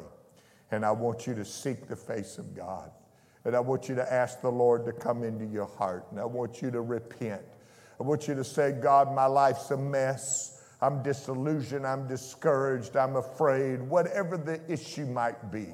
and 0.70 0.84
I 0.84 0.92
want 0.92 1.26
you 1.26 1.34
to 1.34 1.44
seek 1.44 1.88
the 1.88 1.96
face 1.96 2.38
of 2.38 2.54
God, 2.54 2.92
and 3.44 3.56
I 3.56 3.60
want 3.60 3.88
you 3.88 3.96
to 3.96 4.12
ask 4.12 4.40
the 4.40 4.48
Lord 4.48 4.84
to 4.86 4.92
come 4.92 5.24
into 5.24 5.44
your 5.44 5.66
heart, 5.66 6.06
and 6.12 6.20
I 6.20 6.24
want 6.24 6.62
you 6.62 6.70
to 6.70 6.82
repent. 6.82 7.42
I 7.98 8.04
want 8.04 8.28
you 8.28 8.36
to 8.36 8.44
say, 8.44 8.70
God, 8.70 9.12
my 9.12 9.26
life's 9.26 9.72
a 9.72 9.76
mess. 9.76 10.54
I'm 10.80 11.02
disillusioned. 11.02 11.84
I'm 11.84 12.06
discouraged. 12.06 12.96
I'm 12.96 13.16
afraid. 13.16 13.82
Whatever 13.82 14.36
the 14.36 14.60
issue 14.72 15.06
might 15.06 15.50
be. 15.50 15.66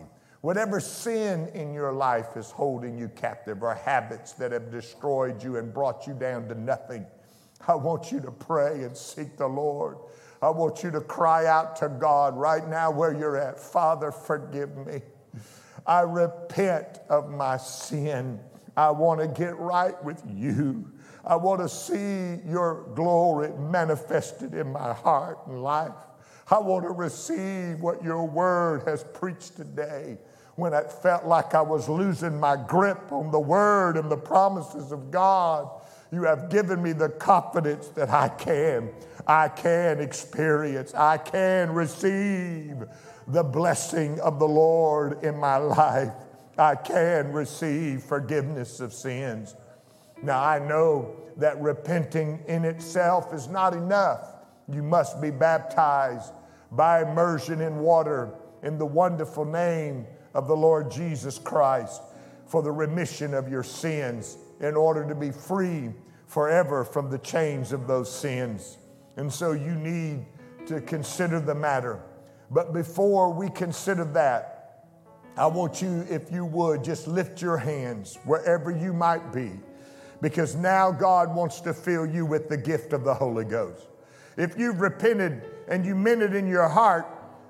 Whatever 0.45 0.79
sin 0.79 1.49
in 1.55 1.73
your 1.73 1.91
life 1.91 2.37
is 2.37 2.51
holding 2.51 2.99
you 2.99 3.09
captive 3.09 3.63
or 3.63 3.75
habits 3.75 4.33
that 4.33 4.53
have 4.53 4.71
destroyed 4.71 5.43
you 5.43 5.57
and 5.57 5.73
brought 5.73 6.07
you 6.07 6.13
down 6.13 6.49
to 6.49 6.55
nothing, 6.55 7.07
I 7.67 7.77
want 7.77 8.13
you 8.13 8.21
to 8.21 8.31
pray 8.31 8.83
and 8.83 8.95
seek 8.95 9.39
the 9.39 9.47
Lord. 9.47 9.97
I 10.43 10.51
want 10.51 10.83
you 10.83 10.91
to 10.91 11.01
cry 11.01 11.47
out 11.47 11.77
to 11.77 11.89
God 11.89 12.37
right 12.37 12.69
now 12.69 12.91
where 12.91 13.15
you're 13.15 13.39
at 13.39 13.59
Father, 13.59 14.13
forgive 14.13 14.77
me. 14.87 15.01
I 15.87 16.03
repent 16.03 16.99
of 17.09 17.31
my 17.31 17.57
sin. 17.57 18.39
I 18.77 18.91
want 18.91 19.23
to 19.23 19.29
get 19.29 19.59
right 19.59 20.05
with 20.05 20.23
you. 20.31 20.93
I 21.25 21.37
want 21.37 21.63
to 21.63 21.71
see 21.71 22.47
your 22.47 22.91
glory 22.95 23.51
manifested 23.59 24.53
in 24.53 24.71
my 24.71 24.93
heart 24.93 25.39
and 25.47 25.63
life. 25.63 25.95
I 26.51 26.59
want 26.59 26.85
to 26.85 26.91
receive 26.91 27.81
what 27.81 28.05
your 28.05 28.27
word 28.27 28.83
has 28.87 29.05
preached 29.15 29.57
today 29.57 30.19
when 30.57 30.73
it 30.73 30.93
felt 30.93 31.25
like 31.25 31.55
I 31.55 31.63
was 31.63 31.89
losing 31.89 32.39
my 32.39 32.57
grip 32.57 33.11
on 33.11 33.31
the 33.31 33.41
word 33.41 33.97
and 33.97 34.11
the 34.11 34.17
promises 34.17 34.93
of 34.93 35.11
God. 35.11 35.69
You 36.13 36.23
have 36.25 36.49
given 36.49 36.83
me 36.83 36.93
the 36.93 37.09
confidence 37.09 37.89
that 37.89 38.11
I 38.11 38.29
can, 38.29 38.91
I 39.27 39.49
can 39.49 40.01
experience, 40.01 40.95
I 40.95 41.19
can 41.19 41.73
receive 41.73 42.85
the 43.27 43.43
blessing 43.43 44.21
of 44.21 44.39
the 44.39 44.47
Lord 44.47 45.25
in 45.25 45.37
my 45.37 45.57
life. 45.57 46.13
I 46.57 46.77
can 46.77 47.33
receive 47.33 48.05
forgiveness 48.05 48.79
of 48.79 48.93
sins. 48.93 49.57
Now, 50.23 50.43
I 50.43 50.61
know 50.61 51.17
that 51.37 51.61
repenting 51.61 52.45
in 52.47 52.65
itself 52.65 53.35
is 53.35 53.49
not 53.49 53.75
enough. 53.75 54.37
You 54.69 54.83
must 54.83 55.21
be 55.21 55.31
baptized 55.31 56.33
by 56.71 57.03
immersion 57.03 57.61
in 57.61 57.79
water 57.79 58.35
in 58.63 58.79
the 58.79 58.87
wonderful 58.87 59.45
name 59.45 60.07
of 60.35 60.49
the 60.49 60.57
Lord 60.57 60.91
Jesus 60.91 61.39
Christ 61.39 62.03
for 62.47 62.63
the 62.63 62.73
remission 62.73 63.33
of 63.33 63.49
your 63.49 63.63
sins 63.63 64.37
in 64.61 64.75
order 64.77 65.07
to 65.09 65.15
be 65.15 65.31
free 65.31 65.91
forever 66.27 66.85
from 66.85 67.11
the 67.11 67.19
chains 67.19 67.73
of 67.73 67.87
those 67.87 68.13
sins. 68.13 68.79
And 69.17 69.33
so 69.33 69.53
you 69.53 69.75
need 69.75 70.27
to 70.67 70.81
consider 70.81 71.41
the 71.41 71.55
matter. 71.55 72.03
But 72.51 72.73
before 72.73 73.33
we 73.33 73.49
consider 73.51 74.05
that, 74.07 74.87
I 75.37 75.47
want 75.47 75.83
you, 75.83 76.07
if 76.09 76.31
you 76.31 76.45
would, 76.45 76.85
just 76.85 77.09
lift 77.09 77.43
your 77.43 77.57
hands 77.57 78.19
wherever 78.25 78.71
you 78.71 78.93
might 78.93 79.33
be, 79.33 79.51
because 80.21 80.55
now 80.55 80.93
God 80.93 81.35
wants 81.35 81.61
to 81.63 81.75
fill 81.75 82.07
you 82.07 82.25
with 82.25 82.49
the 82.49 82.57
gift 82.57 82.93
of 82.93 83.03
the 83.05 83.15
Holy 83.15 83.45
Ghost. 83.45 83.89
If 84.37 84.59
you've 84.59 84.81
repented 84.81 85.43
and 85.69 85.85
you 85.85 85.95
meant 85.95 86.23
it 86.23 86.35
in 86.35 86.47
your 86.47 86.69
heart, 86.69 87.07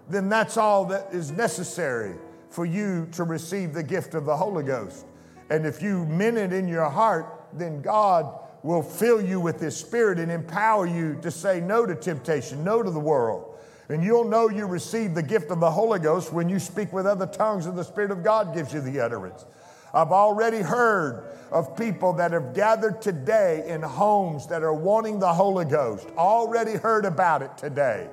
then 0.09 0.29
that's 0.29 0.57
all 0.57 0.87
that 0.87 1.09
is 1.13 1.31
necessary 1.31 2.15
for 2.55 2.65
you 2.65 3.09
to 3.11 3.25
receive 3.25 3.75
the 3.75 3.83
gift 3.83 4.15
of 4.15 4.25
the 4.25 4.37
Holy 4.37 4.63
Ghost. 4.63 5.07
And 5.51 5.67
if 5.67 5.83
you 5.83 6.05
mean 6.07 6.37
it 6.37 6.53
in 6.53 6.69
your 6.69 6.89
heart, 6.89 7.47
then 7.53 7.83
God 7.83 8.33
will 8.63 8.83
fill 8.83 9.21
you 9.21 9.41
with 9.41 9.61
His 9.61 9.77
Spirit 9.77 10.21
and 10.21 10.31
empower 10.31 10.87
you 10.87 11.19
to 11.23 11.33
say 11.33 11.61
no 11.61 11.85
to 11.85 11.97
temptation, 11.97 12.63
no 12.63 12.81
to 12.81 12.93
the 12.93 13.01
world. 13.01 13.59
And 13.89 14.05
you'll 14.05 14.25
know 14.25 14.49
you 14.49 14.67
receive 14.67 15.15
the 15.15 15.23
gift 15.23 15.51
of 15.51 15.59
the 15.59 15.71
Holy 15.71 15.99
Ghost 15.99 16.33
when 16.33 16.49
you 16.49 16.61
speak 16.61 16.93
with 16.93 17.07
other 17.07 17.27
tongues 17.27 17.67
and 17.67 17.77
the 17.77 17.83
Spirit 17.83 18.13
of 18.13 18.23
God 18.23 18.55
gives 18.55 18.73
you 18.73 18.81
the 18.81 19.01
utterance. 19.01 19.45
I've 19.93 20.13
already 20.13 20.63
heard 20.63 21.25
of 21.51 21.77
people 21.77 22.13
that 22.15 22.31
have 22.31 22.55
gathered 22.55 23.03
today 23.03 23.65
in 23.67 23.83
homes 23.83 24.47
that 24.47 24.63
are 24.63 24.75
wanting 24.75 25.19
the 25.19 25.33
Holy 25.33 25.65
Ghost. 25.65 26.07
Already 26.17 26.75
heard 26.75 27.05
about 27.05 27.43
it 27.43 27.59
today. 27.59 28.09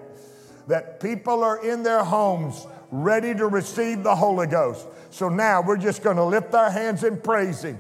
That 0.68 1.00
people 1.00 1.44
are 1.44 1.64
in 1.64 1.84
their 1.84 2.04
homes 2.04 2.66
ready 2.92 3.34
to 3.34 3.48
receive 3.48 4.04
the 4.04 4.16
Holy 4.16 4.48
Ghost. 4.48 4.86
So 5.10 5.30
now 5.30 5.62
we're 5.62 5.78
just 5.78 6.04
going 6.04 6.18
to 6.18 6.24
lift 6.24 6.54
our 6.54 6.70
hands 6.70 7.04
and 7.04 7.24
praise 7.24 7.64
Him. 7.64 7.80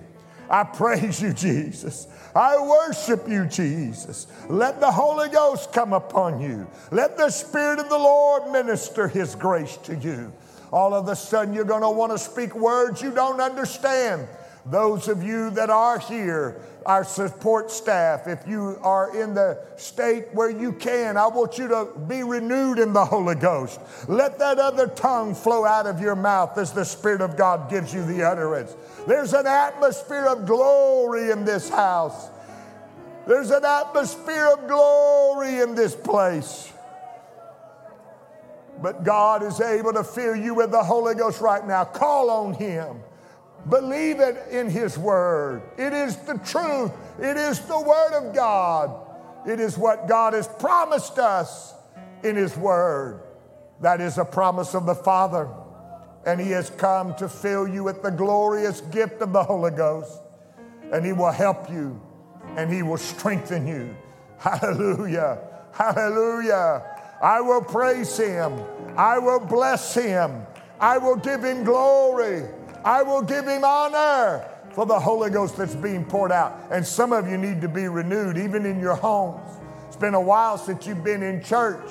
I 0.49 0.63
praise 0.75 1.21
you, 1.21 1.33
Jesus. 1.33 2.07
I 2.35 2.57
worship 2.61 3.27
you, 3.27 3.45
Jesus. 3.45 4.27
Let 4.49 4.79
the 4.79 4.91
Holy 4.91 5.29
Ghost 5.29 5.73
come 5.73 5.93
upon 5.93 6.41
you. 6.41 6.67
Let 6.91 7.17
the 7.17 7.29
Spirit 7.29 7.79
of 7.79 7.89
the 7.89 7.97
Lord 7.97 8.51
minister 8.51 9.07
His 9.07 9.35
grace 9.35 9.77
to 9.83 9.95
you. 9.95 10.31
All 10.71 10.93
of 10.93 11.07
a 11.09 11.15
sudden, 11.15 11.53
you're 11.53 11.65
going 11.65 11.81
to 11.81 11.89
want 11.89 12.13
to 12.13 12.17
speak 12.17 12.55
words 12.55 13.01
you 13.01 13.11
don't 13.11 13.41
understand. 13.41 14.27
Those 14.65 15.07
of 15.07 15.23
you 15.23 15.49
that 15.51 15.69
are 15.69 15.97
here, 15.97 16.61
our 16.85 17.03
support 17.03 17.71
staff, 17.71 18.27
if 18.27 18.47
you 18.47 18.77
are 18.81 19.15
in 19.19 19.33
the 19.33 19.59
state 19.75 20.27
where 20.33 20.49
you 20.49 20.73
can, 20.73 21.17
I 21.17 21.27
want 21.27 21.57
you 21.57 21.67
to 21.67 21.89
be 22.07 22.23
renewed 22.23 22.77
in 22.77 22.93
the 22.93 23.03
Holy 23.03 23.35
Ghost. 23.35 23.79
Let 24.07 24.37
that 24.39 24.59
other 24.59 24.87
tongue 24.87 25.33
flow 25.33 25.65
out 25.65 25.87
of 25.87 25.99
your 25.99 26.15
mouth 26.15 26.57
as 26.57 26.71
the 26.71 26.85
Spirit 26.85 27.21
of 27.21 27.37
God 27.37 27.69
gives 27.69 27.93
you 27.93 28.05
the 28.05 28.23
utterance. 28.23 28.75
There's 29.07 29.33
an 29.33 29.47
atmosphere 29.47 30.25
of 30.25 30.45
glory 30.45 31.31
in 31.31 31.43
this 31.43 31.67
house. 31.69 32.29
There's 33.27 33.51
an 33.51 33.65
atmosphere 33.65 34.47
of 34.53 34.67
glory 34.67 35.59
in 35.59 35.75
this 35.75 35.95
place. 35.95 36.71
But 38.81 39.03
God 39.03 39.43
is 39.43 39.61
able 39.61 39.93
to 39.93 40.03
fill 40.03 40.35
you 40.35 40.55
with 40.55 40.71
the 40.71 40.83
Holy 40.83 41.13
Ghost 41.13 41.41
right 41.41 41.65
now. 41.65 41.83
Call 41.83 42.29
on 42.29 42.53
Him. 42.53 43.01
Believe 43.69 44.19
it 44.19 44.47
in 44.49 44.69
His 44.69 44.97
Word. 44.97 45.61
It 45.77 45.93
is 45.93 46.17
the 46.17 46.37
truth, 46.39 46.91
it 47.19 47.37
is 47.37 47.59
the 47.61 47.79
Word 47.79 48.13
of 48.13 48.35
God. 48.35 49.07
It 49.47 49.59
is 49.59 49.77
what 49.77 50.07
God 50.07 50.33
has 50.33 50.47
promised 50.47 51.17
us 51.17 51.73
in 52.23 52.35
His 52.35 52.55
Word. 52.55 53.21
That 53.81 53.99
is 54.01 54.17
a 54.17 54.25
promise 54.25 54.75
of 54.75 54.85
the 54.85 54.95
Father. 54.95 55.49
And 56.25 56.39
He 56.39 56.51
has 56.51 56.69
come 56.69 57.15
to 57.15 57.27
fill 57.27 57.67
you 57.67 57.83
with 57.83 58.03
the 58.03 58.11
glorious 58.11 58.81
gift 58.81 59.21
of 59.21 59.33
the 59.33 59.43
Holy 59.43 59.71
Ghost. 59.71 60.19
And 60.91 61.05
He 61.05 61.13
will 61.13 61.31
help 61.31 61.69
you 61.69 61.99
and 62.55 62.71
He 62.71 62.83
will 62.83 62.97
strengthen 62.97 63.67
you. 63.67 63.95
Hallelujah. 64.37 65.39
Hallelujah. 65.71 66.83
I 67.21 67.41
will 67.41 67.61
praise 67.61 68.17
Him. 68.17 68.59
I 68.97 69.19
will 69.19 69.39
bless 69.39 69.93
Him. 69.93 70.45
I 70.79 70.97
will 70.97 71.15
give 71.15 71.43
Him 71.43 71.63
glory. 71.63 72.43
I 72.83 73.03
will 73.03 73.21
give 73.21 73.47
him 73.47 73.63
honor 73.63 74.43
for 74.73 74.85
the 74.85 74.99
Holy 74.99 75.29
Ghost 75.29 75.57
that's 75.57 75.75
being 75.75 76.03
poured 76.05 76.31
out. 76.31 76.59
And 76.71 76.85
some 76.85 77.11
of 77.13 77.29
you 77.29 77.37
need 77.37 77.61
to 77.61 77.67
be 77.67 77.87
renewed, 77.87 78.37
even 78.37 78.65
in 78.65 78.79
your 78.79 78.95
homes. 78.95 79.57
It's 79.87 79.97
been 79.97 80.13
a 80.13 80.21
while 80.21 80.57
since 80.57 80.87
you've 80.87 81.03
been 81.03 81.21
in 81.21 81.43
church, 81.43 81.89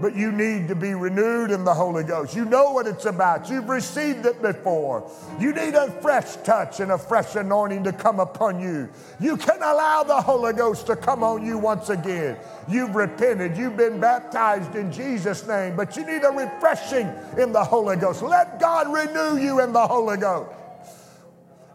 but 0.00 0.16
you 0.16 0.32
need 0.32 0.68
to 0.68 0.74
be 0.74 0.94
renewed 0.94 1.50
in 1.50 1.64
the 1.64 1.74
Holy 1.74 2.04
Ghost. 2.04 2.34
You 2.34 2.44
know 2.44 2.72
what 2.72 2.86
it's 2.86 3.04
about, 3.04 3.48
you've 3.50 3.68
received 3.68 4.24
it 4.26 4.40
before. 4.40 5.10
You 5.38 5.52
need 5.52 5.74
a 5.74 5.90
fresh 6.00 6.36
touch 6.36 6.80
and 6.80 6.92
a 6.92 6.98
fresh 6.98 7.36
anointing 7.36 7.84
to 7.84 7.92
come 7.92 8.20
upon 8.20 8.60
you. 8.60 8.88
You 9.20 9.36
can 9.36 9.58
allow 9.58 10.02
the 10.02 10.20
Holy 10.20 10.52
Ghost 10.52 10.86
to 10.86 10.96
come 10.96 11.22
on 11.22 11.44
you 11.44 11.58
once 11.58 11.90
again. 11.90 12.36
You've 12.68 12.94
repented, 12.94 13.56
you've 13.56 13.76
been 13.76 14.00
baptized 14.00 14.74
in 14.74 14.90
Jesus' 14.90 15.46
name, 15.46 15.76
but 15.76 15.96
you 15.96 16.06
need 16.06 16.24
a 16.24 16.30
refreshing 16.30 17.12
in 17.38 17.52
the 17.52 17.62
Holy 17.62 17.96
Ghost. 17.96 18.22
Let 18.22 18.58
God 18.58 18.92
renew 18.92 19.42
you 19.42 19.60
in 19.60 19.72
the 19.72 19.86
Holy 19.86 20.16
Ghost. 20.16 20.52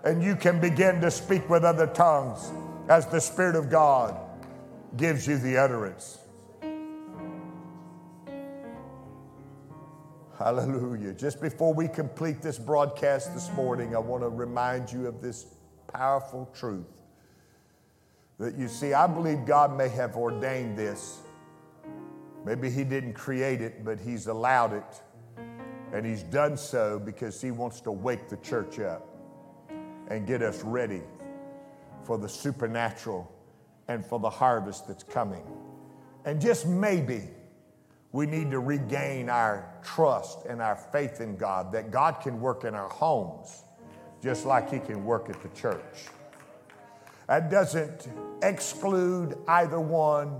And 0.03 0.23
you 0.23 0.35
can 0.35 0.59
begin 0.59 1.01
to 1.01 1.09
speak 1.09 1.49
with 1.49 1.63
other 1.63 1.87
tongues 1.87 2.51
as 2.89 3.07
the 3.07 3.19
Spirit 3.19 3.55
of 3.55 3.69
God 3.69 4.15
gives 4.97 5.27
you 5.27 5.37
the 5.37 5.57
utterance. 5.57 6.19
Hallelujah. 10.37 11.13
Just 11.13 11.39
before 11.39 11.73
we 11.73 11.87
complete 11.87 12.41
this 12.41 12.59
broadcast 12.59 13.33
this 13.33 13.49
morning, 13.53 13.95
I 13.95 13.99
want 13.99 14.21
to 14.21 14.27
remind 14.27 14.91
you 14.91 15.07
of 15.07 15.21
this 15.21 15.45
powerful 15.93 16.49
truth 16.53 17.03
that 18.37 18.57
you 18.57 18.67
see, 18.67 18.93
I 18.93 19.07
believe 19.07 19.45
God 19.45 19.77
may 19.77 19.87
have 19.87 20.17
ordained 20.17 20.77
this. 20.77 21.21
Maybe 22.45 22.69
He 22.69 22.83
didn't 22.83 23.13
create 23.13 23.61
it, 23.61 23.85
but 23.85 23.97
He's 23.97 24.27
allowed 24.27 24.73
it. 24.73 25.01
And 25.93 26.05
He's 26.05 26.23
done 26.23 26.57
so 26.57 26.99
because 26.99 27.41
He 27.41 27.51
wants 27.51 27.79
to 27.81 27.91
wake 27.91 28.27
the 28.27 28.37
church 28.37 28.79
up 28.79 29.07
and 30.09 30.27
get 30.27 30.41
us 30.41 30.63
ready 30.63 31.01
for 32.03 32.17
the 32.17 32.27
supernatural 32.27 33.31
and 33.87 34.05
for 34.05 34.19
the 34.19 34.29
harvest 34.29 34.85
that's 34.85 35.03
coming. 35.03 35.45
And 36.25 36.41
just 36.41 36.67
maybe, 36.67 37.21
we 38.15 38.25
need 38.25 38.49
to 38.49 38.59
regain 38.59 39.29
our 39.29 39.69
trust 39.83 40.45
and 40.45 40.61
our 40.61 40.77
faith 40.77 41.19
in 41.19 41.35
God 41.35 41.73
that 41.73 41.91
God 41.91 42.21
can 42.21 42.39
work 42.39 42.63
in 42.63 42.73
our 42.73 42.87
homes 42.87 43.63
just 44.23 44.45
like 44.45 44.71
He 44.71 44.79
can 44.79 45.03
work 45.03 45.29
at 45.29 45.43
the 45.43 45.49
church. 45.49 46.07
That 47.27 47.51
doesn't 47.51 48.07
exclude 48.41 49.37
either 49.49 49.81
one. 49.81 50.39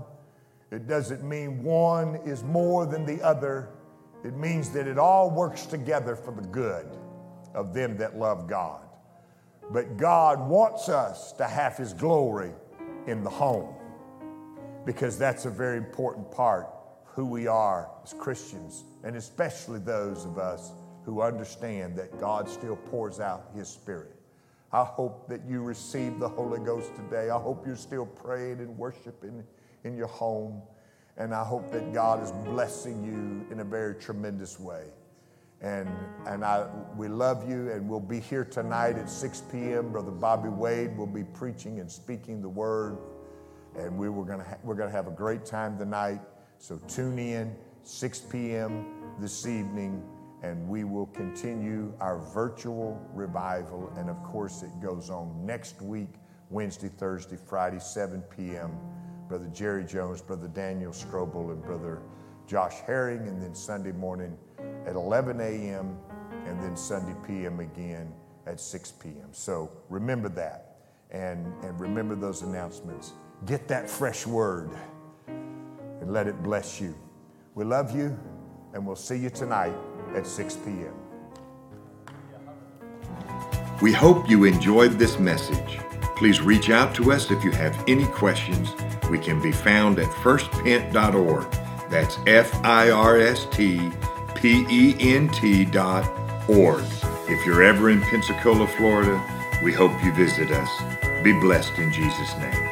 It 0.70 0.88
doesn't 0.88 1.22
mean 1.22 1.62
one 1.62 2.14
is 2.24 2.42
more 2.42 2.86
than 2.86 3.04
the 3.04 3.20
other. 3.20 3.68
It 4.24 4.34
means 4.34 4.70
that 4.70 4.86
it 4.86 4.96
all 4.96 5.30
works 5.30 5.66
together 5.66 6.16
for 6.16 6.32
the 6.32 6.48
good 6.48 6.86
of 7.54 7.74
them 7.74 7.98
that 7.98 8.16
love 8.16 8.48
God. 8.48 8.88
But 9.70 9.98
God 9.98 10.48
wants 10.48 10.88
us 10.88 11.32
to 11.32 11.44
have 11.44 11.76
His 11.76 11.92
glory 11.92 12.52
in 13.06 13.22
the 13.22 13.28
home 13.28 13.74
because 14.86 15.18
that's 15.18 15.44
a 15.44 15.50
very 15.50 15.76
important 15.76 16.30
part 16.30 16.70
who 17.16 17.24
we 17.24 17.46
are 17.46 17.88
as 18.04 18.12
Christians, 18.12 18.84
and 19.02 19.16
especially 19.16 19.78
those 19.78 20.26
of 20.26 20.36
us 20.36 20.72
who 21.04 21.22
understand 21.22 21.96
that 21.96 22.20
God 22.20 22.46
still 22.46 22.76
pours 22.76 23.20
out 23.20 23.48
His 23.54 23.68
Spirit. 23.68 24.12
I 24.70 24.84
hope 24.84 25.26
that 25.30 25.40
you 25.48 25.62
receive 25.62 26.18
the 26.18 26.28
Holy 26.28 26.58
Ghost 26.58 26.94
today. 26.94 27.30
I 27.30 27.38
hope 27.38 27.66
you're 27.66 27.74
still 27.74 28.04
praying 28.04 28.58
and 28.58 28.76
worshiping 28.76 29.42
in 29.84 29.96
your 29.96 30.08
home. 30.08 30.60
And 31.16 31.32
I 31.32 31.42
hope 31.42 31.72
that 31.72 31.94
God 31.94 32.22
is 32.22 32.32
blessing 32.32 33.02
you 33.02 33.50
in 33.50 33.60
a 33.60 33.64
very 33.64 33.94
tremendous 33.94 34.60
way. 34.60 34.84
And, 35.62 35.88
and 36.26 36.44
I, 36.44 36.68
we 36.98 37.08
love 37.08 37.48
you, 37.48 37.70
and 37.70 37.88
we'll 37.88 37.98
be 37.98 38.20
here 38.20 38.44
tonight 38.44 38.98
at 38.98 39.08
6 39.08 39.42
p.m. 39.50 39.90
Brother 39.90 40.10
Bobby 40.10 40.50
Wade 40.50 40.94
will 40.98 41.06
be 41.06 41.24
preaching 41.24 41.80
and 41.80 41.90
speaking 41.90 42.42
the 42.42 42.48
word. 42.50 42.98
And 43.74 43.96
we 43.96 44.10
were 44.10 44.24
gonna 44.24 44.44
ha- 44.44 44.58
we're 44.62 44.74
going 44.74 44.90
to 44.90 44.94
have 44.94 45.06
a 45.06 45.12
great 45.12 45.46
time 45.46 45.78
tonight. 45.78 46.20
So 46.58 46.80
tune 46.88 47.18
in 47.18 47.54
6 47.82 48.20
p.m. 48.20 48.86
this 49.20 49.46
evening, 49.46 50.02
and 50.42 50.68
we 50.68 50.84
will 50.84 51.06
continue 51.06 51.92
our 52.00 52.18
virtual 52.18 53.00
revival. 53.14 53.92
And 53.96 54.10
of 54.10 54.22
course, 54.24 54.62
it 54.62 54.80
goes 54.80 55.10
on 55.10 55.44
next 55.44 55.80
week, 55.82 56.14
Wednesday, 56.50 56.88
Thursday, 56.88 57.36
Friday, 57.36 57.78
7 57.78 58.22
p.m. 58.22 58.76
Brother 59.28 59.48
Jerry 59.52 59.84
Jones, 59.84 60.22
Brother 60.22 60.48
Daniel 60.48 60.92
Strobel, 60.92 61.52
and 61.52 61.62
Brother 61.62 62.02
Josh 62.46 62.74
Herring, 62.86 63.26
and 63.28 63.42
then 63.42 63.54
Sunday 63.54 63.92
morning 63.92 64.36
at 64.86 64.94
11 64.94 65.40
a.m., 65.40 65.98
and 66.46 66.62
then 66.62 66.76
Sunday 66.76 67.14
p.m. 67.26 67.58
again 67.58 68.12
at 68.46 68.60
6 68.60 68.92
p.m. 68.92 69.28
So 69.32 69.70
remember 69.88 70.28
that, 70.30 70.76
and, 71.10 71.46
and 71.64 71.78
remember 71.80 72.14
those 72.14 72.42
announcements. 72.42 73.12
Get 73.46 73.66
that 73.68 73.90
fresh 73.90 74.26
word 74.26 74.70
and 76.00 76.12
let 76.12 76.26
it 76.26 76.42
bless 76.42 76.80
you. 76.80 76.94
We 77.54 77.64
love 77.64 77.96
you, 77.96 78.18
and 78.74 78.86
we'll 78.86 78.96
see 78.96 79.16
you 79.16 79.30
tonight 79.30 79.74
at 80.14 80.26
6 80.26 80.56
p.m. 80.56 80.94
We 83.80 83.92
hope 83.92 84.28
you 84.28 84.44
enjoyed 84.44 84.92
this 84.92 85.18
message. 85.18 85.78
Please 86.16 86.40
reach 86.40 86.70
out 86.70 86.94
to 86.94 87.12
us 87.12 87.30
if 87.30 87.44
you 87.44 87.50
have 87.50 87.76
any 87.86 88.06
questions. 88.06 88.70
We 89.10 89.18
can 89.18 89.40
be 89.40 89.52
found 89.52 89.98
at 89.98 90.08
firstpent.org. 90.22 91.50
That's 91.90 92.16
F 92.26 92.54
I 92.64 92.90
R 92.90 93.18
S 93.20 93.46
T 93.52 93.90
P 94.34 94.66
E 94.70 94.96
N 94.98 95.28
T 95.28 95.64
dot 95.66 96.04
org. 96.48 96.84
If 97.28 97.44
you're 97.44 97.62
ever 97.62 97.90
in 97.90 98.00
Pensacola, 98.00 98.66
Florida, 98.66 99.22
we 99.62 99.72
hope 99.72 99.92
you 100.02 100.12
visit 100.14 100.50
us. 100.50 101.22
Be 101.22 101.32
blessed 101.32 101.78
in 101.78 101.92
Jesus' 101.92 102.36
name. 102.38 102.65